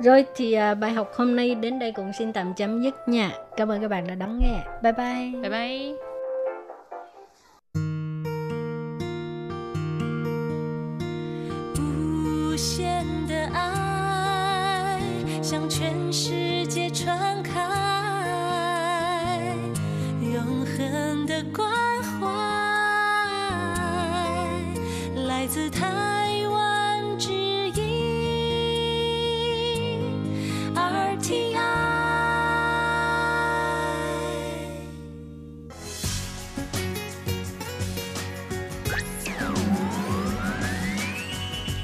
[0.00, 3.30] rồi thì à, bài học hôm nay đến đây cũng xin tạm chấm dứt nha.
[3.56, 4.64] Cảm ơn các bạn đã đón nghe.
[4.82, 5.40] Bye bye.
[5.40, 6.09] Bye bye.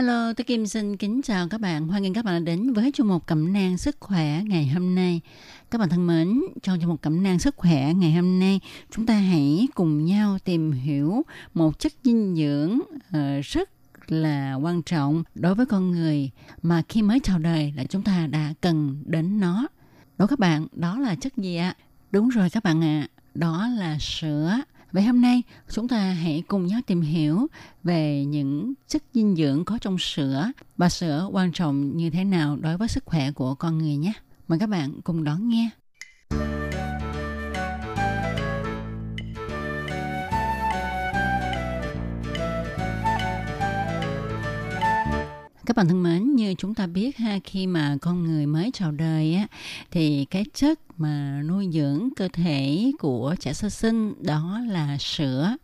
[0.00, 1.88] Hello, tôi Kim xin kính chào các bạn.
[1.88, 4.94] Hoan nghênh các bạn đã đến với chương mục cẩm nang sức khỏe ngày hôm
[4.94, 5.20] nay.
[5.70, 8.60] Các bạn thân mến, trong chương mục cẩm nang sức khỏe ngày hôm nay,
[8.90, 11.22] chúng ta hãy cùng nhau tìm hiểu
[11.54, 13.70] một chất dinh dưỡng uh, rất
[14.08, 16.30] là quan trọng đối với con người
[16.62, 19.66] mà khi mới chào đời là chúng ta đã cần đến nó.
[20.18, 21.74] Đó các bạn, đó là chất gì ạ?
[22.10, 24.56] Đúng rồi các bạn ạ, à, đó là sữa.
[24.92, 27.46] Vậy hôm nay, chúng ta hãy cùng nhau tìm hiểu
[27.84, 32.56] về những chất dinh dưỡng có trong sữa và sữa quan trọng như thế nào
[32.56, 34.12] đối với sức khỏe của con người nhé.
[34.48, 35.70] Mời các bạn cùng đón nghe.
[45.80, 49.34] Bạn thân mến, như chúng ta biết ha, khi mà con người mới chào đời
[49.34, 49.46] á,
[49.90, 55.56] thì cái chất mà nuôi dưỡng cơ thể của trẻ sơ sinh đó là sữa.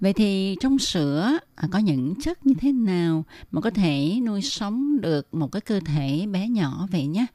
[0.00, 4.42] Vậy thì trong sữa à, có những chất như thế nào mà có thể nuôi
[4.42, 7.26] sống được một cái cơ thể bé nhỏ vậy nhé?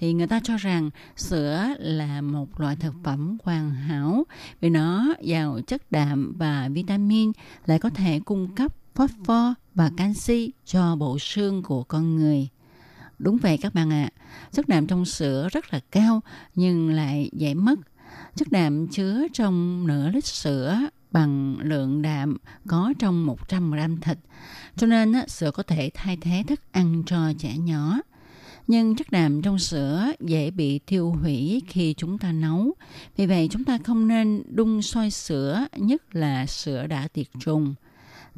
[0.00, 4.24] Thì người ta cho rằng sữa là một loại thực phẩm hoàn hảo
[4.60, 7.32] vì nó giàu chất đạm và vitamin
[7.66, 12.48] lại có thể cung cấp phốt pho và canxi cho bộ xương của con người.
[13.18, 16.20] Đúng vậy các bạn ạ, à, chất đạm trong sữa rất là cao
[16.54, 17.78] nhưng lại dễ mất.
[18.36, 20.78] Chất đạm chứa trong nửa lít sữa
[21.10, 22.36] bằng lượng đạm
[22.68, 24.18] có trong 100 gram thịt.
[24.76, 27.98] Cho nên sữa có thể thay thế thức ăn cho trẻ nhỏ.
[28.66, 32.74] Nhưng chất đạm trong sữa dễ bị tiêu hủy khi chúng ta nấu.
[33.16, 37.74] Vì vậy chúng ta không nên đun sôi sữa, nhất là sữa đã tiệt trùng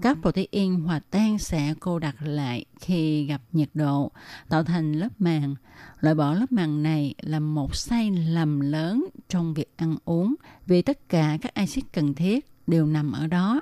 [0.02, 4.10] các protein hòa tan sẽ cô đặc lại khi gặp nhiệt độ,
[4.48, 5.54] tạo thành lớp màng.
[6.00, 10.34] Loại bỏ lớp màng này là một sai lầm lớn trong việc ăn uống
[10.66, 13.60] vì tất cả các axit cần thiết đều nằm ở đó,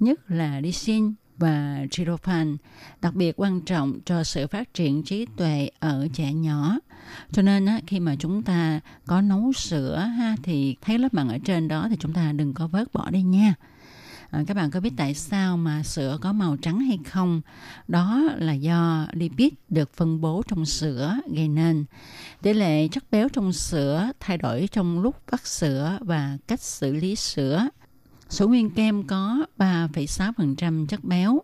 [0.00, 2.56] nhất là lysine và tryptophan,
[3.00, 6.78] đặc biệt quan trọng cho sự phát triển trí tuệ ở trẻ nhỏ.
[7.32, 11.28] Cho nên á, khi mà chúng ta có nấu sữa ha thì thấy lớp màng
[11.28, 13.54] ở trên đó thì chúng ta đừng có vớt bỏ đi nha.
[14.32, 17.40] À, các bạn có biết tại sao mà sữa có màu trắng hay không?
[17.88, 21.84] Đó là do lipid được phân bố trong sữa gây nên.
[22.42, 26.92] Tỷ lệ chất béo trong sữa thay đổi trong lúc vắt sữa và cách xử
[26.92, 27.68] lý sữa.
[28.28, 31.42] Sữa nguyên kem có 3,6% chất béo.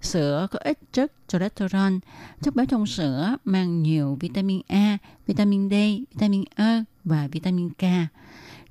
[0.00, 1.92] Sữa có ít chất cholesterol.
[2.42, 5.74] Chất béo trong sữa mang nhiều vitamin A, vitamin D,
[6.14, 7.82] vitamin E và vitamin K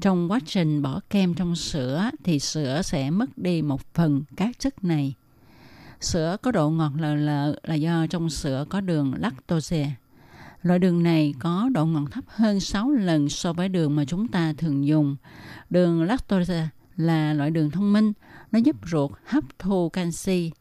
[0.02, 4.60] trong quá trình bỏ kem trong sữa thì sữa sẽ mất đi một phần các
[4.60, 5.14] chất này.
[6.00, 9.92] Sữa có độ ngọt lờ lợ là do trong sữa có đường lactose.
[10.62, 14.28] Loại đường này có độ ngọt thấp hơn 6 lần so với đường mà chúng
[14.28, 15.16] ta thường dùng.
[15.70, 18.14] Đường lactose là loại đường thông minh,
[18.52, 20.52] nó giúp ruột hấp thu canxi,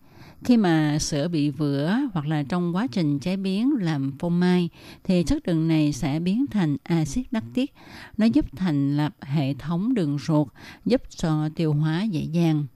[0.45, 4.69] khi mà sữa bị vữa hoặc là trong quá trình chế biến làm phô mai
[5.05, 7.75] thì chất đường này sẽ biến thành axit lactic.
[8.17, 10.49] Nó giúp thành lập hệ thống đường ruột,
[10.85, 12.67] giúp cho tiêu hóa dễ dàng.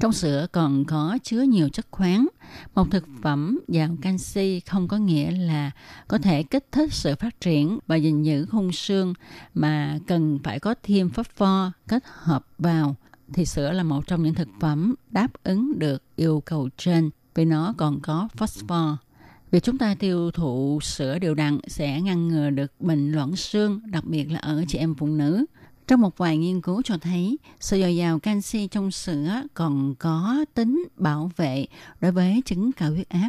[0.00, 2.26] Trong sữa còn có chứa nhiều chất khoáng.
[2.74, 5.70] Một thực phẩm giàu canxi không có nghĩa là
[6.08, 9.14] có thể kích thích sự phát triển và gìn giữ khung xương
[9.54, 12.96] mà cần phải có thêm phosphor kết hợp vào
[13.32, 17.44] thì sữa là một trong những thực phẩm đáp ứng được yêu cầu trên vì
[17.44, 18.88] nó còn có phosphor.
[19.50, 23.80] Việc chúng ta tiêu thụ sữa đều đặn sẽ ngăn ngừa được bệnh loãng xương,
[23.86, 25.44] đặc biệt là ở chị em phụ nữ.
[25.86, 30.44] Trong một vài nghiên cứu cho thấy, sự dồi dào canxi trong sữa còn có
[30.54, 31.66] tính bảo vệ
[32.00, 33.28] đối với chứng cao huyết áp.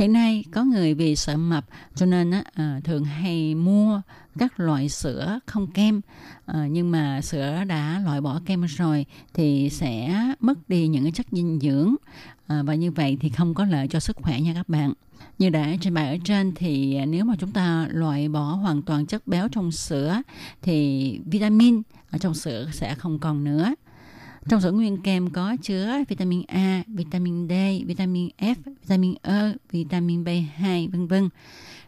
[0.00, 4.00] Hiện nay có người vì sợ mập cho nên à, thường hay mua
[4.38, 6.00] các loại sữa không kem
[6.46, 11.12] à, nhưng mà sữa đã loại bỏ kem rồi thì sẽ mất đi những cái
[11.12, 11.94] chất dinh dưỡng
[12.46, 14.92] à, và như vậy thì không có lợi cho sức khỏe nha các bạn.
[15.38, 19.06] Như đã trình bày ở trên thì nếu mà chúng ta loại bỏ hoàn toàn
[19.06, 20.22] chất béo trong sữa
[20.62, 23.74] thì vitamin ở trong sữa sẽ không còn nữa.
[24.48, 27.52] Trong sữa nguyên kem có chứa vitamin A, vitamin D,
[27.86, 31.28] vitamin F, vitamin E, vitamin B2, vân vân.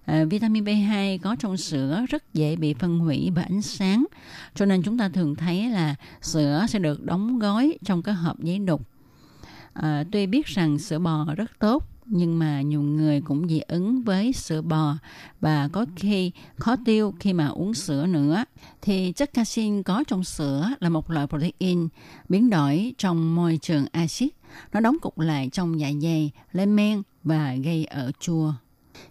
[0.04, 4.04] À, vitamin B2 có trong sữa rất dễ bị phân hủy bởi ánh sáng,
[4.54, 8.40] cho nên chúng ta thường thấy là sữa sẽ được đóng gói trong cái hộp
[8.40, 8.88] giấy đục.
[9.72, 14.02] À, tuy biết rằng sữa bò rất tốt nhưng mà nhiều người cũng dị ứng
[14.02, 14.94] với sữa bò
[15.40, 18.44] và có khi khó tiêu khi mà uống sữa nữa.
[18.82, 21.88] Thì chất casein có trong sữa là một loại protein
[22.28, 24.32] biến đổi trong môi trường axit.
[24.72, 28.52] Nó đóng cục lại trong dạ dày, lên men và gây ở chua.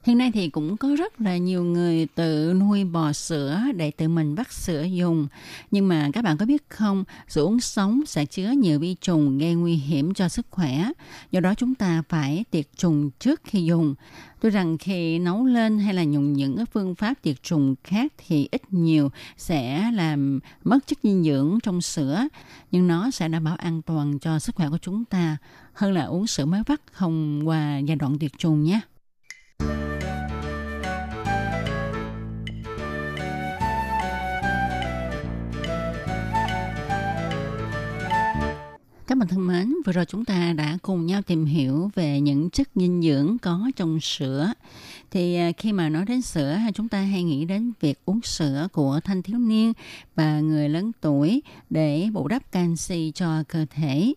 [0.03, 4.07] Hiện nay thì cũng có rất là nhiều người tự nuôi bò sữa để tự
[4.07, 5.27] mình vắt sữa dùng.
[5.71, 9.37] Nhưng mà các bạn có biết không, sữa uống sống sẽ chứa nhiều vi trùng
[9.37, 10.91] gây nguy hiểm cho sức khỏe.
[11.31, 13.95] Do đó chúng ta phải tiệt trùng trước khi dùng.
[14.41, 18.47] Tuy rằng khi nấu lên hay là dùng những phương pháp tiệt trùng khác thì
[18.51, 22.27] ít nhiều sẽ làm mất chất dinh dưỡng trong sữa,
[22.71, 25.37] nhưng nó sẽ đảm bảo an toàn cho sức khỏe của chúng ta
[25.73, 28.79] hơn là uống sữa mới vắt không qua giai đoạn tiệt trùng nhé.
[39.07, 42.49] Các bạn thân mến, vừa rồi chúng ta đã cùng nhau tìm hiểu về những
[42.49, 44.53] chất dinh dưỡng có trong sữa.
[45.11, 48.67] Thì à, khi mà nói đến sữa, chúng ta hay nghĩ đến việc uống sữa
[48.71, 49.73] của thanh thiếu niên
[50.15, 54.13] và người lớn tuổi để bù đắp canxi cho cơ thể.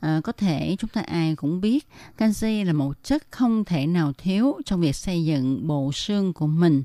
[0.00, 1.86] À, có thể chúng ta ai cũng biết
[2.16, 6.46] canxi là một chất không thể nào thiếu trong việc xây dựng bộ xương của
[6.46, 6.82] mình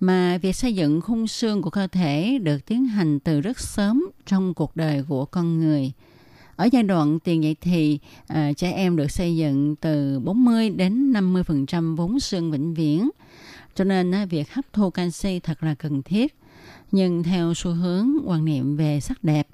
[0.00, 4.10] mà việc xây dựng khung xương của cơ thể được tiến hành từ rất sớm
[4.26, 5.92] trong cuộc đời của con người.
[6.56, 11.12] Ở giai đoạn tiền dậy thì, à, trẻ em được xây dựng từ 40 đến
[11.12, 13.10] 50% vốn xương vĩnh viễn.
[13.74, 16.36] Cho nên à, việc hấp thu canxi thật là cần thiết.
[16.94, 19.48] Nhưng theo xu hướng quan niệm về sắc đẹp,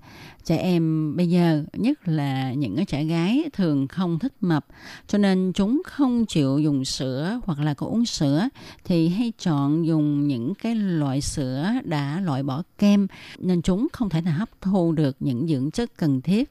[0.44, 4.66] trẻ em bây giờ, nhất là những cái trẻ gái thường không thích mập,
[5.06, 8.48] cho nên chúng không chịu dùng sữa hoặc là có uống sữa
[8.84, 13.06] thì hay chọn dùng những cái loại sữa đã loại bỏ kem.
[13.38, 16.50] Nên chúng không thể nào hấp thu được những dưỡng chất cần thiết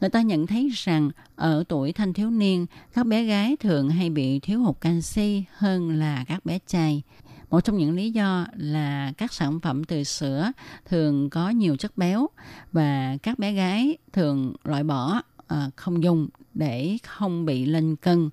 [0.00, 4.10] người ta nhận thấy rằng ở tuổi thanh thiếu niên, các bé gái thường hay
[4.10, 7.02] bị thiếu hụt canxi hơn là các bé trai.
[7.50, 10.52] Một trong những lý do là các sản phẩm từ sữa
[10.84, 12.26] thường có nhiều chất béo
[12.72, 18.30] và các bé gái thường loại bỏ à, không dùng để không bị lên cân.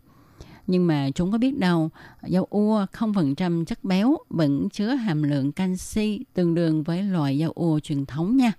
[0.68, 1.90] Nhưng mà chúng có biết đâu,
[2.28, 7.52] dầu ua 0% chất béo vẫn chứa hàm lượng canxi tương đương với loại dầu
[7.52, 8.52] ua truyền thống nha.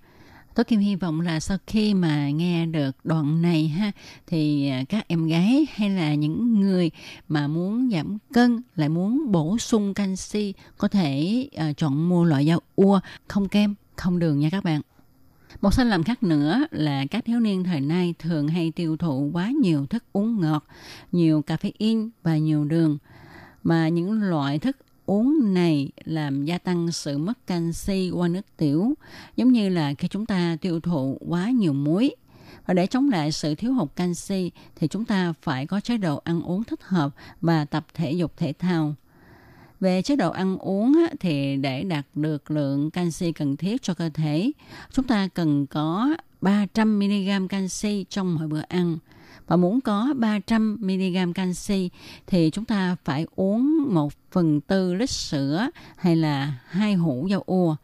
[0.55, 3.91] Tôi Kim hy vọng là sau khi mà nghe được đoạn này ha
[4.27, 6.91] thì à, các em gái hay là những người
[7.27, 12.45] mà muốn giảm cân lại muốn bổ sung canxi có thể uh, chọn mua loại
[12.45, 14.81] rau ua không kem, không đường nha các bạn.
[15.61, 19.29] Một sai lầm khác nữa là các thiếu niên thời nay thường hay tiêu thụ
[19.33, 20.65] quá nhiều thức uống ngọt,
[21.11, 22.97] nhiều caffeine và nhiều đường.
[23.63, 28.93] Mà những loại thức uống này làm gia tăng sự mất canxi qua nước tiểu,
[29.35, 32.15] giống như là khi chúng ta tiêu thụ quá nhiều muối.
[32.65, 36.21] Và để chống lại sự thiếu hụt canxi thì chúng ta phải có chế độ
[36.23, 38.95] ăn uống thích hợp và tập thể dục thể thao.
[39.79, 44.09] Về chế độ ăn uống thì để đạt được lượng canxi cần thiết cho cơ
[44.09, 44.51] thể,
[44.91, 48.97] chúng ta cần có 300mg canxi trong mỗi bữa ăn–
[49.47, 51.89] và muốn có 300 mg canxi
[52.27, 57.43] thì chúng ta phải uống 1 phần tư lít sữa hay là hai hũ dầu
[57.45, 57.75] ua.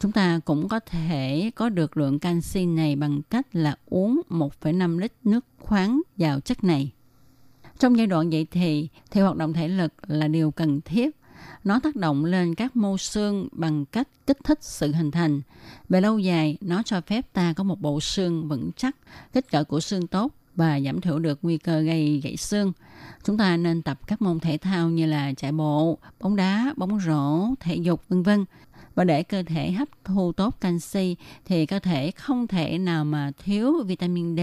[0.00, 4.98] Chúng ta cũng có thể có được lượng canxi này bằng cách là uống 1,5
[4.98, 6.92] lít nước khoáng vào chất này.
[7.78, 11.16] Trong giai đoạn dậy thì, thì hoạt động thể lực là điều cần thiết.
[11.64, 15.40] Nó tác động lên các mô xương bằng cách kích thích sự hình thành.
[15.88, 18.96] Về lâu dài, nó cho phép ta có một bộ xương vững chắc,
[19.32, 22.72] kích cỡ của xương tốt và giảm thiểu được nguy cơ gây gãy xương.
[23.24, 27.00] Chúng ta nên tập các môn thể thao như là chạy bộ, bóng đá, bóng
[27.00, 28.44] rổ, thể dục vân vân.
[28.94, 33.30] Và để cơ thể hấp thu tốt canxi thì cơ thể không thể nào mà
[33.44, 34.40] thiếu vitamin D.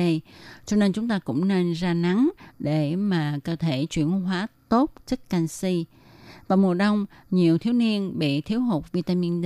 [0.66, 2.30] Cho nên chúng ta cũng nên ra nắng
[2.60, 5.86] để mà cơ thể chuyển hóa tốt chất canxi.
[6.48, 9.46] Vào mùa đông, nhiều thiếu niên bị thiếu hụt vitamin D,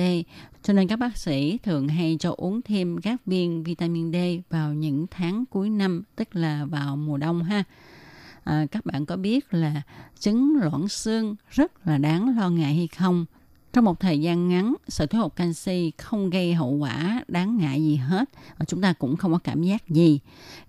[0.63, 4.15] cho nên các bác sĩ thường hay cho uống thêm các viên vitamin D
[4.49, 7.63] vào những tháng cuối năm, tức là vào mùa đông ha.
[8.43, 9.81] À, các bạn có biết là
[10.19, 13.25] chứng loãng xương rất là đáng lo ngại hay không?
[13.73, 17.83] Trong một thời gian ngắn, sự thiếu hụt canxi không gây hậu quả đáng ngại
[17.83, 20.19] gì hết và chúng ta cũng không có cảm giác gì.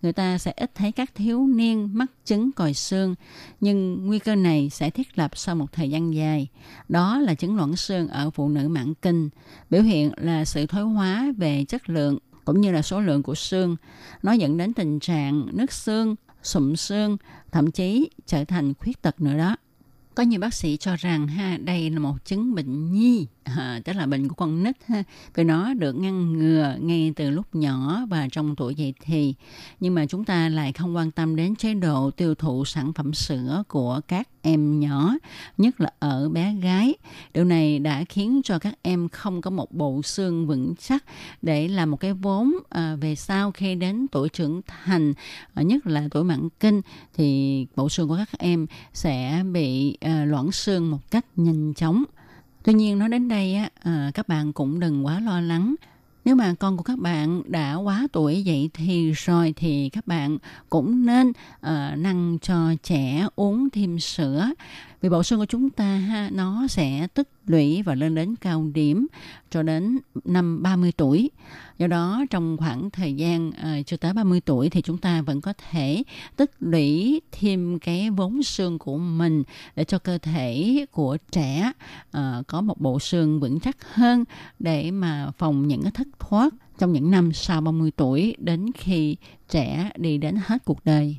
[0.02, 3.14] Người ta sẽ ít thấy các thiếu niên mắc chứng còi xương,
[3.60, 6.48] nhưng nguy cơ này sẽ thiết lập sau một thời gian dài.
[6.88, 9.28] Đó là chứng loãng xương ở phụ nữ mãn kinh.
[9.70, 13.34] Biểu hiện là sự thoái hóa về chất lượng cũng như là số lượng của
[13.34, 13.76] xương.
[14.22, 17.16] Nó dẫn đến tình trạng nứt xương, sụm xương,
[17.52, 19.56] thậm chí trở thành khuyết tật nữa đó.
[20.14, 23.92] Có nhiều bác sĩ cho rằng ha đây là một chứng bệnh nhi à, tức
[23.92, 25.02] là bệnh của con nít ha.
[25.34, 29.34] Vì nó được ngăn ngừa ngay từ lúc nhỏ và trong tuổi dậy thì.
[29.80, 33.14] Nhưng mà chúng ta lại không quan tâm đến chế độ tiêu thụ sản phẩm
[33.14, 35.14] sữa của các em nhỏ
[35.58, 36.94] nhất là ở bé gái.
[37.34, 41.04] Điều này đã khiến cho các em không có một bộ xương vững chắc
[41.42, 45.14] để làm một cái vốn à, về sau khi đến tuổi trưởng thành
[45.54, 46.80] à, nhất là tuổi mãn kinh
[47.14, 52.04] thì bộ xương của các em sẽ bị à, loãng xương một cách nhanh chóng.
[52.64, 55.74] Tuy nhiên nói đến đây á, à, các bạn cũng đừng quá lo lắng.
[56.24, 60.38] Nếu mà con của các bạn đã quá tuổi dậy thì rồi thì các bạn
[60.70, 64.50] cũng nên ờ, uh, nâng cho trẻ uống thêm sữa
[65.02, 68.70] vì bộ xương của chúng ta ha nó sẽ tích lũy và lên đến cao
[68.74, 69.06] điểm
[69.50, 71.30] cho đến năm 30 tuổi.
[71.78, 75.22] Do đó trong khoảng thời gian ờ, uh, chưa tới 30 tuổi thì chúng ta
[75.22, 76.02] vẫn có thể
[76.36, 79.42] tích lũy thêm cái vốn xương của mình
[79.76, 81.72] để cho cơ thể của trẻ
[82.16, 84.24] uh, có một bộ xương vững chắc hơn
[84.58, 89.16] để mà phòng những cái thất thoát trong những năm sau 30 tuổi đến khi
[89.48, 91.18] trẻ đi đến hết cuộc đời.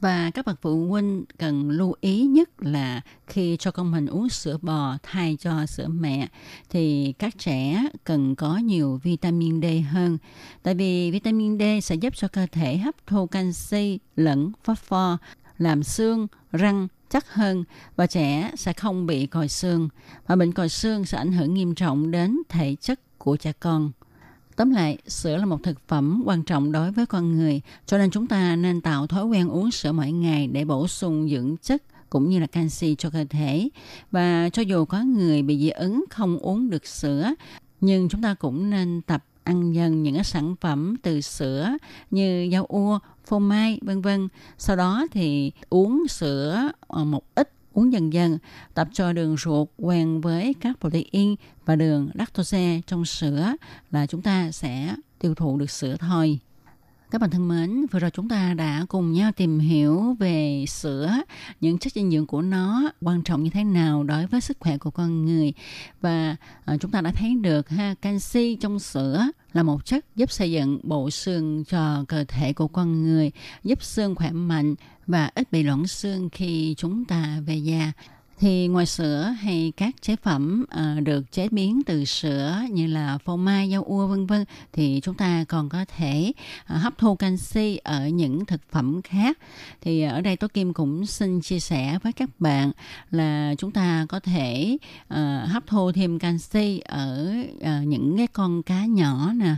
[0.00, 4.28] Và các bậc phụ huynh cần lưu ý nhất là khi cho con mình uống
[4.28, 6.28] sữa bò thay cho sữa mẹ
[6.70, 10.18] thì các trẻ cần có nhiều vitamin D hơn.
[10.62, 15.16] Tại vì vitamin D sẽ giúp cho cơ thể hấp thu canxi lẫn phosphor,
[15.58, 17.64] làm xương, răng chắc hơn
[17.96, 19.88] và trẻ sẽ không bị còi xương.
[20.26, 23.92] Và bệnh còi xương sẽ ảnh hưởng nghiêm trọng đến thể chất của trẻ con.
[24.60, 28.10] Tóm lại, sữa là một thực phẩm quan trọng đối với con người, cho nên
[28.10, 31.82] chúng ta nên tạo thói quen uống sữa mỗi ngày để bổ sung dưỡng chất
[32.10, 33.68] cũng như là canxi cho cơ thể.
[34.10, 37.34] Và cho dù có người bị dị ứng không uống được sữa,
[37.80, 41.70] nhưng chúng ta cũng nên tập ăn dần những sản phẩm từ sữa
[42.10, 44.28] như rau ua, phô mai, vân vân.
[44.58, 48.38] Sau đó thì uống sữa ờ, một ít uống dần dần,
[48.74, 53.52] tập cho đường ruột quen với các protein và đường lactose trong sữa
[53.90, 56.38] là chúng ta sẽ tiêu thụ được sữa thôi.
[57.10, 61.12] Các bạn thân mến, vừa rồi chúng ta đã cùng nhau tìm hiểu về sữa,
[61.60, 64.78] những chất dinh dưỡng của nó quan trọng như thế nào đối với sức khỏe
[64.78, 65.52] của con người.
[66.00, 70.30] Và ờ, chúng ta đã thấy được ha canxi trong sữa là một chất giúp
[70.30, 73.30] xây dựng bộ xương cho cơ thể của con người,
[73.64, 74.74] giúp xương khỏe mạnh
[75.06, 77.92] và ít bị loãng xương khi chúng ta về già
[78.40, 83.18] thì ngoài sữa hay các chế phẩm uh, được chế biến từ sữa như là
[83.18, 86.32] phô mai, rau ua vân vân thì chúng ta còn có thể
[86.74, 89.38] uh, hấp thu canxi ở những thực phẩm khác.
[89.80, 92.70] Thì ở đây Tố Kim cũng xin chia sẻ với các bạn
[93.10, 94.76] là chúng ta có thể
[95.14, 95.18] uh,
[95.48, 99.54] hấp thu thêm canxi ở uh, những cái con cá nhỏ nè,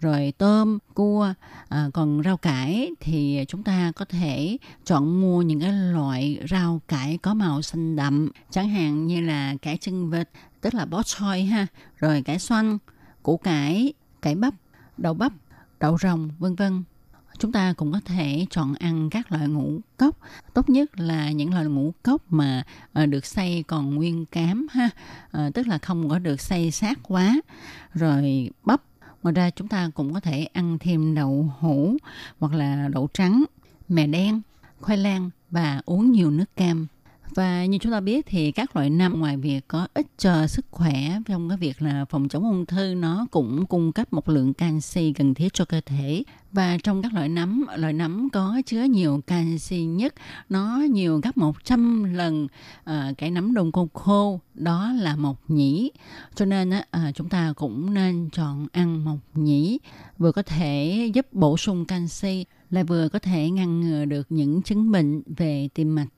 [0.00, 5.60] rồi tôm, cua, uh, còn rau cải thì chúng ta có thể chọn mua những
[5.60, 8.19] cái loại rau cải có màu xanh đậm
[8.50, 11.66] chẳng hạn như là cải chân vịt, tức là bó xôi ha,
[11.96, 12.78] rồi cải xoăn,
[13.22, 13.92] củ cải
[14.22, 14.54] cải bắp,
[14.98, 15.32] đậu bắp,
[15.80, 16.82] đậu rồng, vân vân.
[17.38, 20.18] Chúng ta cũng có thể chọn ăn các loại ngũ cốc.
[20.54, 22.62] Tốt nhất là những loại ngũ cốc mà
[22.92, 24.90] ờ, được xay còn nguyên cám ha
[25.30, 27.40] ờ, tức là không có được xay sát quá.
[27.94, 28.82] Rồi bắp,
[29.22, 31.96] ngoài ra chúng ta cũng có thể ăn thêm đậu hũ
[32.38, 33.44] hoặc là đậu trắng,
[33.88, 34.40] mè đen,
[34.80, 36.86] khoai lang và uống nhiều nước cam
[37.34, 40.66] và như chúng ta biết thì các loại nấm ngoài việc có ích cho sức
[40.70, 40.92] khỏe
[41.26, 45.12] trong cái việc là phòng chống ung thư nó cũng cung cấp một lượng canxi
[45.12, 46.22] cần thiết cho cơ thể.
[46.52, 50.14] Và trong các loại nấm loại nấm có chứa nhiều canxi nhất
[50.48, 52.44] nó nhiều gấp 100 lần
[52.90, 55.90] uh, cái nấm đông cô khô đó là mộc nhĩ.
[56.34, 59.78] Cho nên uh, chúng ta cũng nên chọn ăn mộc nhĩ
[60.18, 64.62] vừa có thể giúp bổ sung canxi lại vừa có thể ngăn ngừa được những
[64.62, 66.08] chứng bệnh về tim mạch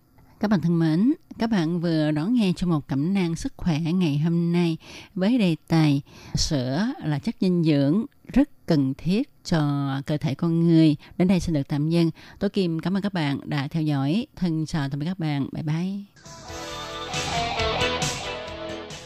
[0.43, 3.80] các bạn thân mến, các bạn vừa đón nghe cho một cẩm nang sức khỏe
[3.80, 4.76] ngày hôm nay
[5.14, 6.03] với đề tài
[6.34, 10.97] sữa là chất dinh dưỡng rất cần thiết cho cơ thể con người.
[11.16, 12.11] Đến đây xin được tạm dừng.
[12.38, 14.26] Tôi Kim cảm ơn các bạn đã theo dõi.
[14.36, 15.49] Thân chào tạm biệt các bạn.
[15.53, 16.05] Bye bye.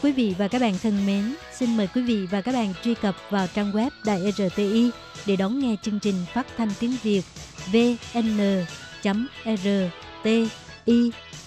[0.01, 2.95] Quý vị và các bạn thân mến, xin mời quý vị và các bạn truy
[2.95, 4.91] cập vào trang web Đài e RTI
[5.25, 7.23] để đón nghe chương trình phát thanh tiếng Việt
[7.71, 8.07] vn.rt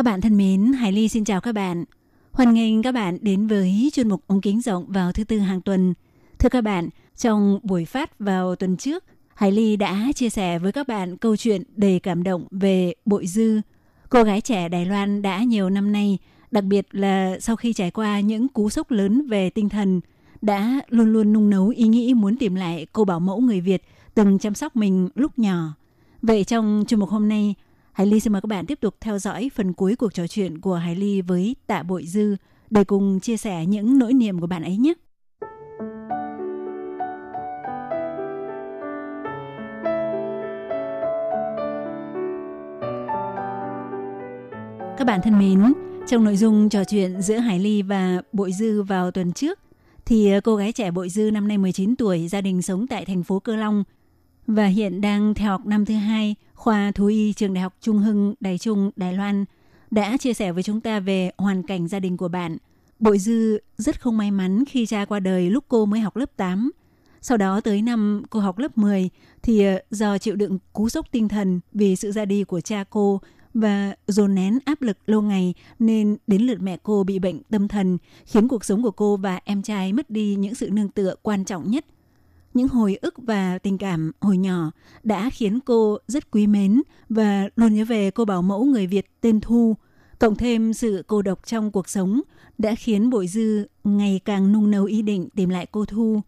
[0.00, 1.84] Các bạn thân mến, Hải Ly xin chào các bạn.
[2.32, 5.60] Hoan nghênh các bạn đến với chuyên mục ống kính rộng vào thứ tư hàng
[5.60, 5.94] tuần.
[6.38, 10.72] Thưa các bạn, trong buổi phát vào tuần trước, Hải Ly đã chia sẻ với
[10.72, 13.60] các bạn câu chuyện đầy cảm động về Bội Dư,
[14.08, 16.18] cô gái trẻ Đài Loan đã nhiều năm nay,
[16.50, 20.00] đặc biệt là sau khi trải qua những cú sốc lớn về tinh thần,
[20.42, 23.82] đã luôn luôn nung nấu ý nghĩ muốn tìm lại cô bảo mẫu người Việt
[24.14, 25.74] từng chăm sóc mình lúc nhỏ.
[26.22, 27.54] Vậy trong chương mục hôm nay,
[27.92, 30.60] Hải Ly xin mời các bạn tiếp tục theo dõi phần cuối cuộc trò chuyện
[30.60, 32.36] của Hải Ly với Tạ Bội Dư
[32.70, 34.92] để cùng chia sẻ những nỗi niềm của bạn ấy nhé.
[44.98, 45.72] Các bạn thân mến,
[46.08, 49.58] trong nội dung trò chuyện giữa Hải Ly và Bội Dư vào tuần trước,
[50.06, 53.22] thì cô gái trẻ Bội Dư năm nay 19 tuổi, gia đình sống tại thành
[53.22, 53.84] phố Cơ Long
[54.46, 57.98] và hiện đang theo học năm thứ hai khoa thú y trường đại học Trung
[57.98, 59.44] Hưng, Đài Trung, Đài Loan
[59.90, 62.56] đã chia sẻ với chúng ta về hoàn cảnh gia đình của bạn.
[62.98, 66.36] Bội Dư rất không may mắn khi cha qua đời lúc cô mới học lớp
[66.36, 66.70] 8.
[67.20, 69.10] Sau đó tới năm cô học lớp 10
[69.42, 72.84] thì ờ, do chịu đựng cú sốc tinh thần vì sự ra đi của cha
[72.90, 73.20] cô
[73.54, 77.68] và dồn nén áp lực lâu ngày nên đến lượt mẹ cô bị bệnh tâm
[77.68, 81.14] thần, khiến cuộc sống của cô và em trai mất đi những sự nương tựa
[81.22, 81.84] quan trọng nhất.
[82.54, 84.70] Những hồi ức và tình cảm hồi nhỏ
[85.02, 89.06] đã khiến cô rất quý mến và luôn nhớ về cô bảo mẫu người Việt
[89.20, 89.76] tên Thu.
[90.18, 92.20] Cộng thêm sự cô độc trong cuộc sống
[92.58, 96.20] đã khiến Bội Dư ngày càng nung nấu ý định tìm lại cô Thu.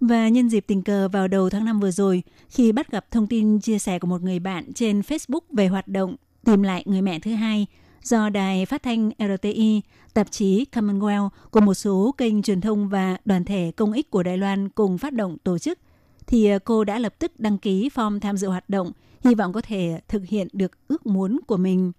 [0.00, 3.26] Và nhân dịp tình cờ vào đầu tháng 5 vừa rồi, khi bắt gặp thông
[3.26, 7.02] tin chia sẻ của một người bạn trên Facebook về hoạt động tìm lại người
[7.02, 7.66] mẹ thứ hai
[8.04, 9.80] do đài phát thanh RTI,
[10.14, 14.22] tạp chí Commonwealth cùng một số kênh truyền thông và đoàn thể công ích của
[14.22, 15.78] Đài Loan cùng phát động tổ chức,
[16.26, 18.92] thì ờ, cô đã lập tức đăng ký form tham dự hoạt động,
[19.24, 21.92] hy vọng có thể thực hiện được ước muốn của mình.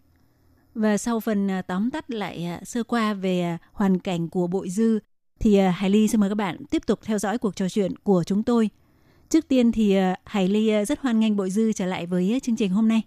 [0.75, 4.69] Và sau phần ờ, tóm tắt lại ờ, sơ qua về hoàn cảnh của Bội
[4.69, 4.99] Dư,
[5.39, 8.23] thì Hải Ly xin mời các bạn tiếp tục theo dõi cuộc trò chuyện của
[8.23, 8.69] chúng tôi.
[9.29, 9.95] Trước tiên thì
[10.25, 13.01] Hải Ly rất hoan nghênh Bội Dư trở lại với chương trình hôm nay.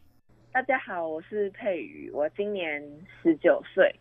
[0.58, 2.82] 大家好，我是佩瑜，我今年
[3.24, 3.96] 十九岁。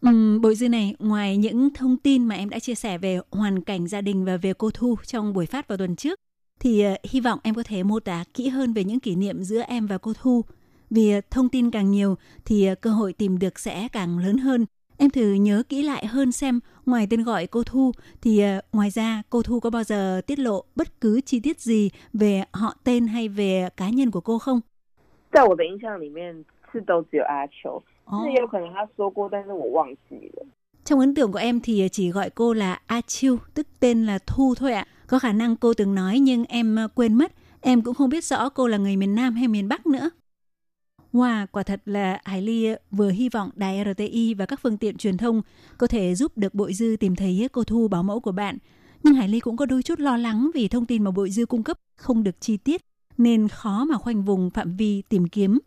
[0.00, 3.60] Ừm, Bội Dư này, ngoài những thông tin mà em đã chia sẻ về hoàn
[3.60, 6.18] cảnh gia đình và về cô Thu trong buổi phát vào tuần trước,
[6.60, 9.42] thì uh, hy vọng em có thể mô tả kỹ hơn về những kỷ niệm
[9.42, 10.44] giữa em và cô Thu.
[10.90, 14.38] Vì uh, thông tin càng nhiều thì uh, cơ hội tìm được sẽ càng lớn
[14.38, 14.66] hơn.
[14.98, 18.90] Em thử nhớ kỹ lại hơn xem ngoài tên gọi cô Thu thì uh, ngoài
[18.90, 22.76] ra cô Thu có bao giờ tiết lộ bất cứ chi tiết gì về họ
[22.84, 24.60] tên hay về cá nhân của cô không?
[25.32, 27.82] 在我的印象里面是都只有阿秋，
[28.24, 30.46] 是有可能他说过，但是我忘记了。
[30.84, 34.18] Trong ấn tượng của em thì chỉ gọi cô là A Chiu, tức tên là
[34.26, 34.86] Thu thôi ạ.
[35.06, 37.32] Có khả năng cô từng nói nhưng em ờ, quên mất.
[37.60, 40.10] Em cũng không biết rõ cô là người miền Nam hay miền Bắc nữa.
[41.12, 44.96] Wow, quả thật là Hải Ly vừa hy vọng đài RTI và các phương tiện
[44.96, 45.42] truyền thông
[45.78, 48.58] có thể giúp được Bội Dư tìm thấy cô Thu bảo mẫu của bạn.
[49.02, 51.46] Nhưng Hải Ly cũng có đôi chút lo lắng vì thông tin mà Bội Dư
[51.46, 52.82] cung cấp không được chi tiết
[53.20, 55.58] nên khó mà khoanh vùng phạm vi tìm kiếm.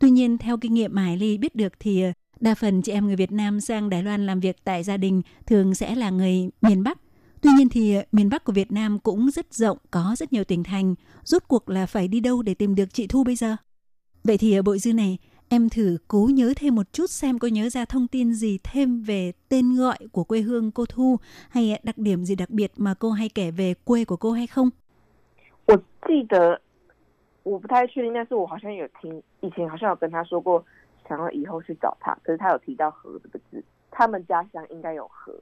[0.00, 2.92] Tuy nhiên, theo kinh nghiệm mà Hải Ly biết được thì ờ, đa phần chị
[2.92, 6.10] em người Việt Nam sang Đài Loan làm việc tại gia đình thường sẽ là
[6.10, 6.98] người miền Bắc.
[7.40, 10.44] Tuy nhiên thì ờ, miền Bắc của Việt Nam cũng rất rộng, có rất nhiều
[10.44, 10.94] tỉnh thành.
[11.24, 13.56] Rốt cuộc là phải đi đâu để tìm được chị Thu bây giờ?
[14.24, 15.18] Vậy thì ở bội dư này,
[15.48, 19.02] em thử cố nhớ thêm một chút xem có nhớ ra thông tin gì thêm
[19.02, 21.16] về tên gọi của quê hương cô Thu
[21.48, 24.46] hay đặc điểm gì đặc biệt mà cô hay kể về quê của cô hay
[24.46, 24.70] không?
[25.66, 26.60] 我记得
[27.42, 30.64] 我不太确定，但是我好像有听以前好像有跟他说过，
[31.08, 35.32] 想要以后去找他，可是他有提到河这个字，他们家乡应该有河，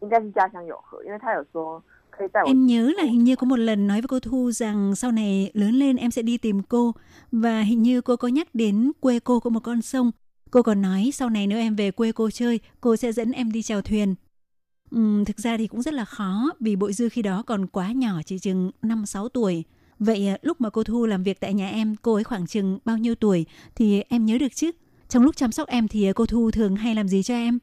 [0.00, 2.46] 应该是家乡有河，因为他有说可以带我。
[2.46, 5.50] Em nhớ là hình như có một lần nói với cô Thu rằng sau này
[5.54, 6.92] lớn lên em sẽ đi tìm cô
[7.32, 10.10] và hình như cô có nhắc đến quê cô có một con sông.
[10.50, 13.52] Cô còn nói sau này nếu em về quê cô chơi, cô sẽ dẫn em
[13.52, 14.14] đi chèo thuyền.
[14.90, 17.92] Ừm, thực ra thì cũng rất là khó vì bội dư khi đó còn quá
[17.92, 19.64] nhỏ chỉ chừng 5-6 tuổi.
[20.02, 22.78] Vậy à, lúc mà cô Thu làm việc tại nhà em, cô ấy khoảng chừng
[22.84, 24.70] bao nhiêu tuổi thì em nhớ được chứ?
[25.08, 27.58] Trong lúc chăm sóc em thì cô Thu thường hay làm gì cho em?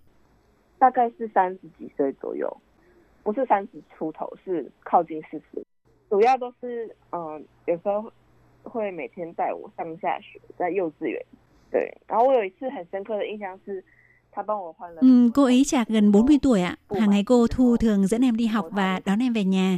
[0.79, 2.57] 大概是三十几岁左右，
[3.23, 5.63] 不是三十出头，是靠近四十。
[6.09, 8.11] 主要都是嗯、呃有时候
[8.63, 11.25] 会每天带我上下学，在幼稚园
[11.71, 13.83] 对，然后我有一次很深刻的印象是，
[14.31, 15.01] 他帮我换了。
[15.01, 16.77] Ừ, cô ấy chạc gần 40 tuổi ạ.
[16.89, 19.77] Hàng ngày cô Thu thường dẫn em đi học và đón em về nhà.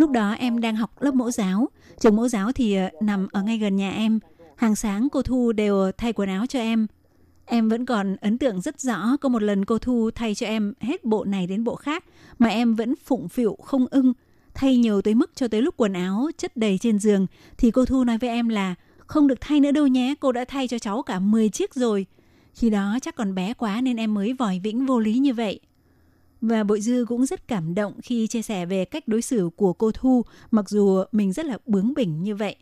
[0.00, 1.68] Lúc đó em đang học lớp mẫu giáo.
[1.98, 4.20] Trường mẫu giáo thì ờ, nằm ở ngay gần nhà em.
[4.56, 6.86] Hàng sáng cô Thu đều thay quần áo cho em.
[7.44, 10.72] Em vẫn còn ấn tượng rất rõ có một lần cô Thu thay cho em
[10.80, 12.04] hết bộ này đến bộ khác
[12.38, 14.12] mà em vẫn phụng phịu không ưng.
[14.54, 17.26] Thay nhiều tới mức cho tới lúc quần áo chất đầy trên giường
[17.58, 18.74] thì cô Thu nói với em là
[19.06, 22.06] không được thay nữa đâu nhé, cô đã thay cho cháu cả 10 chiếc rồi.
[22.54, 25.60] Khi đó chắc còn bé quá nên em mới vòi vĩnh vô lý như vậy.
[26.41, 29.73] Và Bội Dư cũng rất cảm động khi chia sẻ về cách đối xử của
[29.73, 30.21] cô Thu,
[30.51, 32.55] mặc dù mình rất là bướng bỉnh như vậy.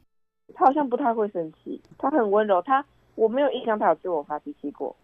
[0.56, 4.96] 他好像不太会生气，他很温柔，他我没有印象他有对我发脾气过。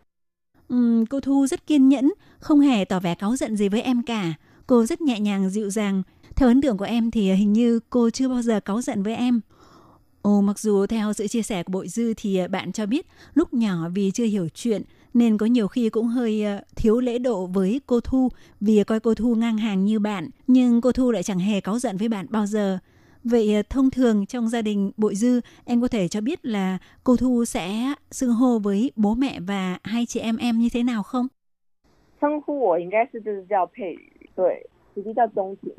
[0.67, 4.03] Ừm, cô Thu rất kiên nhẫn, không hề tỏ vẻ cáu giận gì với em
[4.03, 4.33] cả.
[4.67, 6.03] Cô rất nhẹ nhàng, dịu dàng.
[6.35, 9.15] Theo ấn tượng của em thì hình như cô chưa bao giờ cáu giận với
[9.15, 9.41] em.
[10.21, 13.53] Ồ, mặc dù theo sự chia sẻ của Bội Dư thì bạn cho biết lúc
[13.53, 14.81] nhỏ vì chưa hiểu chuyện
[15.13, 18.29] nên có nhiều khi cũng hơi ờ, thiếu lễ độ với cô Thu
[18.61, 20.29] vì coi cô Thu ngang hàng như bạn.
[20.47, 22.77] Nhưng cô Thu lại chẳng hề cáu giận với bạn bao giờ.
[23.23, 26.77] Vậy ờ, thông thường trong gia đình Bội Dư, em có thể cho biết là
[27.03, 30.83] cô Thu sẽ xưng hô với bố mẹ và hai chị em em như thế
[30.83, 31.27] nào không?
[32.21, 35.71] 称呼我应该是就是叫佩瑜，对，实际叫钟姐，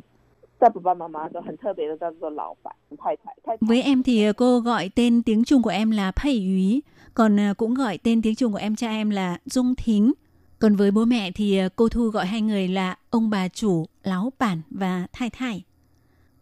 [0.60, 3.66] 在爸爸妈妈的时候很特别的叫做老板太太太太。
[3.66, 6.82] Với em thì cô gọi tên tiếng Trung của em là Pei Úy,
[7.14, 10.12] còn à, cũng gọi tên tiếng Trung của em trai em là Dung Thính.
[10.58, 13.86] Còn với bố mẹ thì à, cô Thu gọi hai người là ông bà chủ,
[14.02, 15.64] láo bản và thai thai.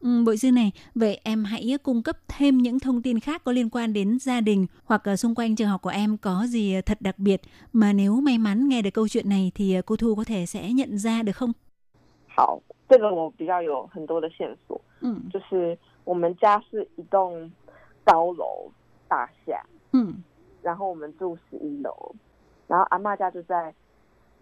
[0.01, 3.53] Ừ, Bội dư này, vậy em hãy cung cấp thêm những thông tin khác có
[3.53, 6.81] liên quan đến gia đình hoặc à, xung quanh trường học của em có gì
[6.87, 7.43] thật đặc biệt
[7.73, 10.47] mà nếu may mắn nghe được câu chuyện này thì à, cô Thu có thể
[10.47, 11.53] sẽ nhận ra được không?
[12.33, 15.15] 好，这个我比较有很多的线索， Ừ.
[15.33, 17.51] 就是我们家是一栋
[18.05, 18.71] 高楼
[19.09, 20.15] 大厦， Ừ.
[20.63, 22.15] 然后我们住十一楼，
[22.67, 23.73] 然后阿嬷家就在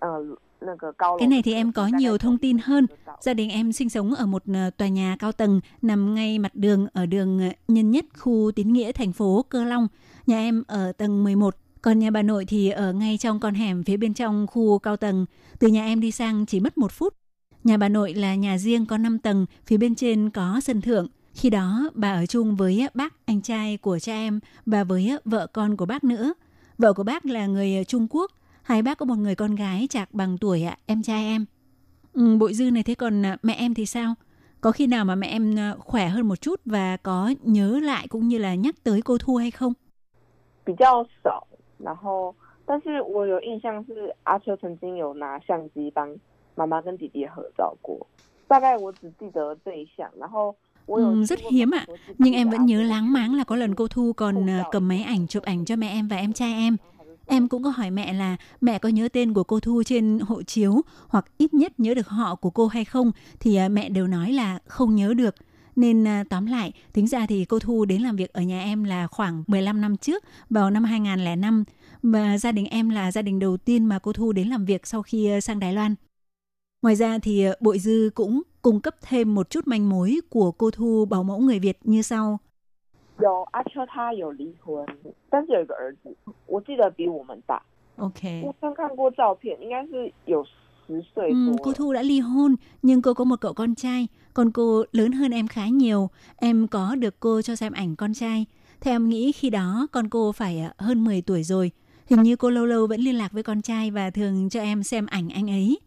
[0.00, 0.20] 呃
[0.58, 1.18] 那个高楼。
[1.18, 2.86] Cái này thì em có nhiều thông tin hơn.
[3.20, 6.54] Gia đình em sinh sống ở một ờ, tòa nhà cao tầng nằm ngay mặt
[6.54, 9.88] đường ở đường ờ, Nhân Nhất, khu Tín Nghĩa, thành phố Cơ Long.
[10.26, 13.82] Nhà em ở tầng 11, còn nhà bà nội thì ở ngay trong con hẻm
[13.82, 15.26] phía bên trong khu cao tầng.
[15.58, 17.14] Từ nhà em đi sang chỉ mất một phút.
[17.64, 21.06] Nhà bà nội là nhà riêng có 5 tầng, phía bên trên có sân thượng.
[21.34, 25.46] Khi đó bà ở chung với bác anh trai của cha em và với vợ
[25.46, 26.34] con của bác nữa.
[26.78, 28.30] Vợ của bác là người Trung Quốc,
[28.62, 31.44] hai bác có một người con gái chạc bằng tuổi ạ, em trai em.
[32.12, 34.14] Ừ, bội dư này thế còn à, mẹ em thì sao?
[34.60, 38.08] Có khi nào mà mẹ em à, khỏe hơn một chút và có nhớ lại
[38.08, 39.72] cũng như là nhắc tới cô Thu hay không?
[40.64, 41.46] 比较少，
[41.78, 42.34] 然后
[42.64, 46.16] 但是我有印象是阿秋曾经有拿相机帮
[46.54, 48.06] 妈妈跟弟弟合照过，
[48.48, 50.54] 大概我只记得这一项，然后
[50.86, 51.84] 我有 Ừ, 去 rất 过 hiếm 美 ạ.
[51.86, 53.88] 国去 Nhưng 记 em 得 vẫn 阿 nhớ 秋 láng máng là có lần cô
[53.88, 56.76] Thu còn à, cầm máy ảnh chụp ảnh cho mẹ em và em trai em.
[57.26, 60.42] Em cũng có hỏi mẹ là mẹ có nhớ tên của cô Thu trên hộ
[60.42, 64.06] chiếu hoặc ít nhất nhớ được họ của cô hay không thì à, mẹ đều
[64.06, 65.34] nói là không nhớ được.
[65.76, 68.84] Nên à, tóm lại, tính ra thì cô Thu đến làm việc ở nhà em
[68.84, 71.64] là khoảng 15 năm trước, vào năm 2005.
[72.02, 74.86] Và gia đình em là gia đình đầu tiên mà cô Thu đến làm việc
[74.86, 75.94] sau khi à, sang Đài Loan.
[76.81, 80.51] Ngoài ra thì ờ, Bội Dư cũng cung cấp thêm một chút manh mối của
[80.51, 82.39] cô Thu bảo mẫu người Việt như sau.
[87.97, 88.21] Ok.
[91.29, 94.83] Ừ, cô Thu đã ly hôn, nhưng cô có một cậu con trai, còn cô
[94.91, 96.09] lớn hơn em khá nhiều.
[96.35, 98.45] Em có được cô cho xem ảnh con trai.
[98.81, 101.71] Theo em nghĩ khi đó con cô phải ờ, hơn 10 tuổi rồi.
[102.09, 104.83] Hình như cô lâu lâu vẫn liên lạc với con trai và thường cho em
[104.83, 105.79] xem ảnh anh ấy.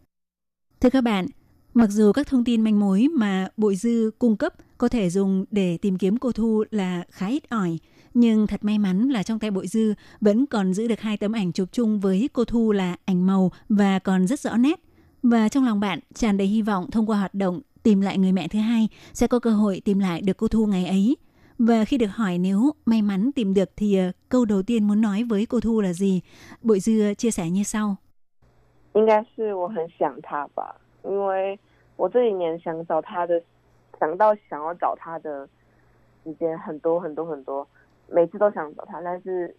[0.84, 1.26] Thưa các bạn,
[1.74, 5.44] mặc dù các thông tin manh mối mà Bội Dư cung cấp có thể dùng
[5.50, 7.78] để tìm kiếm cô Thu là khá ít ỏi,
[8.14, 11.32] nhưng thật may mắn là trong tay Bội Dư vẫn còn giữ được hai tấm
[11.32, 14.80] ảnh chụp chung với cô Thu là ảnh màu và còn rất rõ nét.
[15.22, 18.32] Và trong lòng bạn tràn đầy hy vọng thông qua hoạt động tìm lại người
[18.32, 21.16] mẹ thứ hai sẽ có cơ hội tìm lại được cô Thu ngày ấy.
[21.58, 25.00] Và khi được hỏi nếu may mắn tìm được thì ờ, câu đầu tiên muốn
[25.00, 26.20] nói với cô Thu là gì?
[26.62, 27.96] Bội Dư chia sẻ như sau.
[28.93, 31.57] 应该是我很想他吧，因为
[31.95, 33.41] 我这几年想找他的，
[33.99, 35.47] 想到想要找他的
[36.23, 37.67] 时间很多很多很多，
[38.07, 39.55] 每次都想找他，但是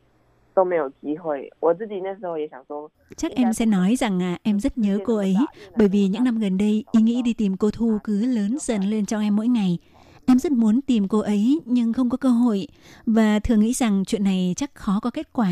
[0.52, 1.50] 都没有机会。
[1.60, 5.34] 我自己那时候也想说， Chắc em sẽ nói rằng à, em rất nhớ cô ấy
[5.76, 8.82] bởi vì những năm gần đây ý nghĩ đi tìm cô Thu cứ lớn dần
[8.82, 9.78] lên trong em mỗi ngày.
[10.26, 12.68] Em rất muốn tìm cô ấy nhưng không có cơ hội
[13.06, 15.50] và thường nghĩ rằng chuyện này chắc khó có kết quả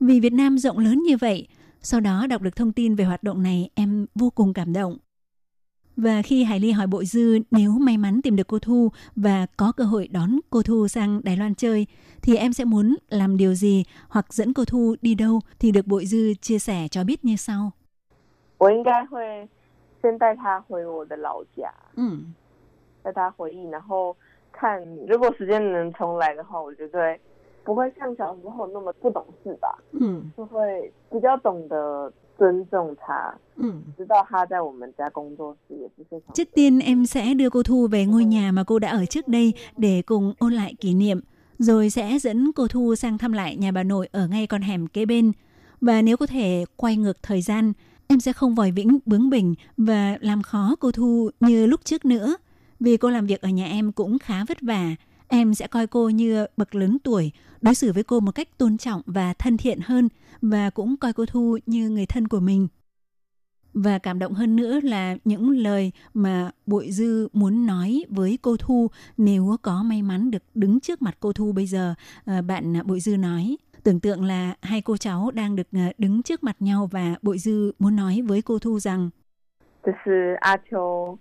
[0.00, 1.48] vì Việt Nam rộng lớn như vậy.
[1.82, 4.96] Sau đó đọc được thông tin về hoạt động này em vô cùng cảm động.
[5.96, 9.46] Và khi Hải Ly hỏi Bội Dư nếu may mắn tìm được cô Thu và
[9.56, 11.86] có cơ hội đón cô Thu sang Đài Loan chơi,
[12.22, 15.86] thì em sẽ muốn làm điều gì hoặc dẫn cô Thu đi đâu thì được
[15.86, 17.72] Bội Dư chia sẻ cho biết như sau.
[18.58, 19.48] 我应该会
[20.02, 22.18] 先带他回我的老家， Ừ.
[23.02, 24.16] 带他回忆，然后
[24.52, 27.20] 看如果时间能重来的话，我绝对
[27.64, 30.22] 不会像小时候那么不懂事吧， Ừ.
[30.36, 33.72] 就会比较懂得尊重他， Ừ.
[33.96, 39.04] 知道他在我们家工作室也是非常 Trước tiên em sẽ đưa cô Thu về ngôi nhà mà cô đã ở
[39.06, 41.20] trước đây để cùng ôn lại kỷ niệm.
[41.58, 44.86] Rồi sẽ dẫn cô Thu sang thăm lại nhà bà nội ở ngay con hẻm
[44.86, 45.32] kế bên.
[45.80, 47.72] Và nếu có thể quay ngược thời gian,
[48.06, 52.04] em sẽ không vòi vĩnh bướng bỉnh và làm khó cô Thu như lúc trước
[52.04, 52.36] nữa.
[52.80, 54.94] Vì cô làm việc ở nhà em cũng khá vất vả.
[55.32, 58.78] Em sẽ coi cô như bậc lớn tuổi, đối xử với cô một cách tôn
[58.78, 60.08] trọng và thân thiện hơn
[60.42, 62.68] và cũng coi cô Thu như người thân của mình.
[63.74, 68.56] Và cảm động hơn nữa là những lời mà Bội Dư muốn nói với cô
[68.56, 71.94] Thu nếu có may mắn được đứng trước mặt cô Thu bây giờ.
[72.24, 76.22] À, bạn Bội Dư nói, tưởng tượng là hai cô cháu đang được à, đứng
[76.22, 79.10] trước mặt nhau và Bội Dư muốn nói với cô Thu rằng
[79.88, 81.18] 就是阿秋，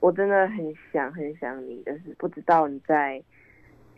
[0.00, 3.22] 我真的很想很想你，但是不知道你在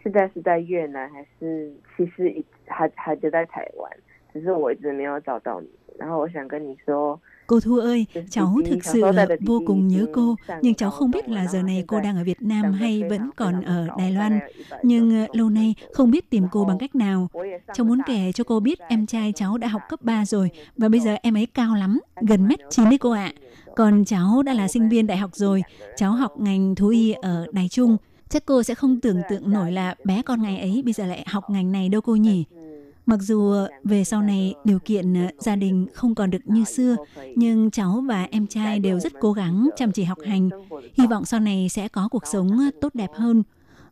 [0.02, 3.90] 现在是在越南还是其实一还还就在台湾，
[4.32, 5.68] 只是我一直没有找到你。
[5.96, 9.64] 然后我想跟你说， Cô Thu ơi, Dì cháu Dì, thực cháu sự có là gia đình vô Dì
[9.66, 11.66] cùng nhớ Dì cô, sang nhưng cao cháu không biết tổng là rồi giờ đó,
[11.66, 13.86] này hiện cô tại đang ở Việt Nam cảm hay thấy vẫn非常 còn 非常 ở
[13.88, 14.40] 高 Đài 大 Loan.
[14.40, 17.28] 概有100 Nhưng tono ờ, lâu nay左右 không biết tìm然 cô bằng后 cách nào.
[17.32, 19.34] 我也上 Cháu 了 muốn 大 kể 学 cho cô biết 在 em 台 trai 中
[19.34, 21.18] cháu đã 念 học 大 cấp 学 3 rồi 念 và bây 之 giờ 后
[21.22, 23.28] em ấy cao lắm, 开始 gần 蛮 mét 有 chín đấy cô 自 ạ.
[23.28, 23.47] 信的时候
[23.79, 25.63] Còn cháu đã là sinh viên đại học rồi,
[25.97, 27.97] cháu học ngành thú y ở Đài Trung.
[28.29, 31.25] Chắc cô sẽ không tưởng tượng nổi là bé con ngày ấy bây giờ lại
[31.27, 32.45] học ngành này đâu cô nhỉ.
[33.05, 33.53] Mặc dù
[33.83, 36.95] về sau này điều kiện ờ, gia đình không còn được như xưa,
[37.35, 40.49] nhưng cháu và em trai đều rất cố gắng chăm chỉ học hành.
[40.97, 43.43] Hy vọng sau này sẽ có cuộc sống ờ, tốt đẹp hơn.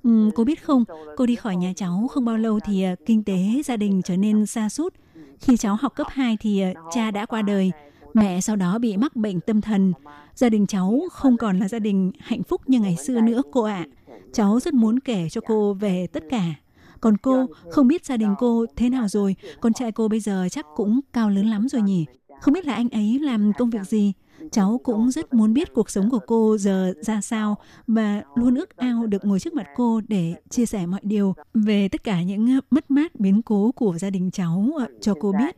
[0.03, 0.83] Ừ, cô biết không,
[1.17, 4.17] cô đi khỏi nhà cháu không bao lâu thì ờ, kinh tế gia đình trở
[4.17, 4.93] nên xa sút
[5.39, 7.71] Khi cháu học cấp 2 thì cha đã qua đời.
[8.16, 9.92] 在活 Mẹ sau đó bị mắc bệnh tâm thần.
[10.04, 12.60] 妈妈 Gia đình cháu 也换 không 了 còn là 新 gia 的 đình hạnh phúc
[12.66, 13.86] như 我 ngày 们 xưa 在 nữa 经 cô 济 ạ.
[13.86, 16.28] 以前那 Cháu 个 rất 生 muốn 活 kể cho 家 cô 但 về tất 是
[16.30, 16.54] cả.
[17.00, 19.08] Còn 希 cô 望你可以 không biết gia đình 知道 cô 我 thế 们 nào 家的
[19.08, 19.34] rồi.
[19.42, 21.68] 变 Con 化 trai cô bây giờ 然 chắc 后 cũng cao lớn 也 lắm
[21.68, 22.06] 知 rồi 道你 nhỉ?
[22.06, 24.12] 们家 Không biết là anh ấy 还 làm công 像 việc gì.
[24.38, 26.18] 之前 Cháu 你跟我 cũng 说 rất 的 muốn 像 biết 你 cuộc 的 sống của
[26.18, 27.56] 儿子 cô 小 giờ 儿子 ra 知 sao 道
[27.86, 29.74] và 然后 luôn 也 ước 知道你 ao 的 được 儿 ngồi 子 trước mặt 现在
[29.76, 32.90] cô để 在 chia 做 sẻ 什 mọi 么 điều về tất cả những mất
[32.90, 35.56] mát biến cố của gia đình cháu ờ, 那你 cho 现 cô 在 biết.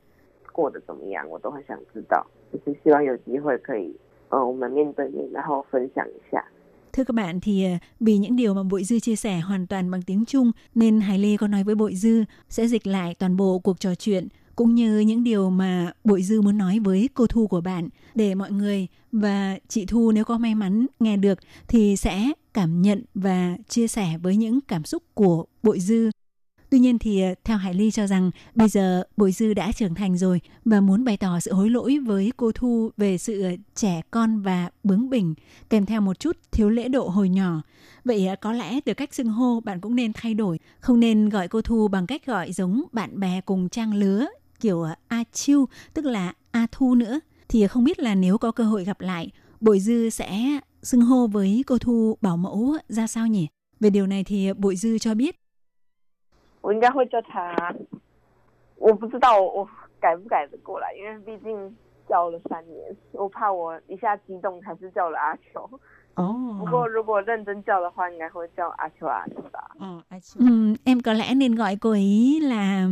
[0.52, 2.24] 过得怎么样，我都很想知道。
[2.52, 3.94] 就是希望有机会可以，
[4.28, 6.44] 呃，我们面对面，然后分享一下。
[6.92, 9.90] Thưa các bạn thì ờ, vì những điều mà Bội Dư chia sẻ hoàn toàn
[9.90, 13.36] bằng tiếng Trung nên Hải Ly có nói với Bội Dư sẽ dịch lại toàn
[13.36, 17.26] bộ cuộc trò chuyện cũng như những điều mà Bội Dư muốn nói với cô
[17.26, 21.38] Thu của bạn để mọi người và chị Thu nếu có may mắn nghe được
[21.68, 26.10] thì sẽ cảm nhận và chia sẻ với những cảm xúc của Bội Dư.
[26.69, 29.95] Tuy nhiên thì ờ, theo Hải Ly cho rằng bây giờ Bội Dư đã trưởng
[29.95, 33.51] thành rồi và muốn bày tỏ sự hối lỗi với cô Thu về sự ờ,
[33.75, 35.33] trẻ con và bướng bỉnh
[35.69, 37.61] kèm theo một chút thiếu lễ độ hồi nhỏ.
[38.05, 41.29] Vậy ờ, có lẽ từ cách xưng hô bạn cũng nên thay đổi, không nên
[41.29, 44.27] gọi cô Thu bằng cách gọi giống bạn bè cùng trang lứa
[44.59, 47.19] kiểu A Chiu, tức là A Thu nữa.
[47.49, 51.27] Thì không biết là nếu có cơ hội gặp lại, Bội Dư sẽ xưng hô
[51.27, 53.47] với cô Thu bảo mẫu ra sao nhỉ?
[53.79, 55.35] Về điều này thì Bội Dư cho biết
[56.60, 57.74] 我应该会叫他，
[58.76, 59.68] 我不知道我我
[60.00, 61.76] 改不改得过来，因为毕竟
[62.08, 65.68] 叫了三年，我怕我一下激动还是叫了阿秋。
[66.16, 69.60] 不过如果认真叫的话，应该会叫阿秋阿秋吧。
[70.38, 72.88] Ừm, em có lẽ nên gọi cô ấy là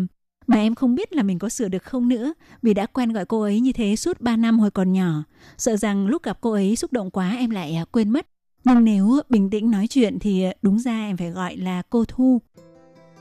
[0.46, 2.32] mà em không biết là mình có sửa được không nữa
[2.62, 5.24] vì đã quen gọi cô ấy như thế suốt 3 năm hồi còn nhỏ.
[5.56, 8.26] Sợ rằng lúc gặp cô ấy xúc động quá em lại à, quên mất.
[8.64, 12.04] Nhưng nếu bình tĩnh nói chuyện thì à, đúng ra em phải gọi là cô
[12.08, 12.38] Thu.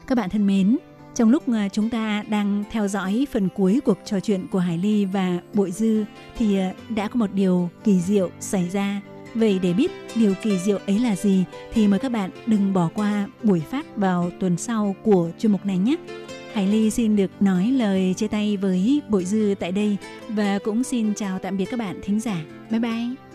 [0.07, 0.79] Các bạn thân mến,
[1.15, 4.79] trong lúc ờ, chúng ta đang theo dõi phần cuối cuộc trò chuyện của Hải
[4.79, 6.05] Ly và Bội Dư
[6.37, 9.01] thì ờ, đã có một điều kỳ diệu xảy ra.
[9.35, 12.91] Vậy để biết điều kỳ diệu ấy là gì thì mời các bạn đừng bỏ
[12.95, 15.97] qua buổi phát vào tuần sau của chuyên mục này nhé.
[16.53, 19.97] Hải Ly xin được nói lời chia tay với Bội Dư tại đây
[20.29, 22.43] và cũng xin chào tạm biệt các bạn thính giả.
[22.71, 23.26] Bye bye!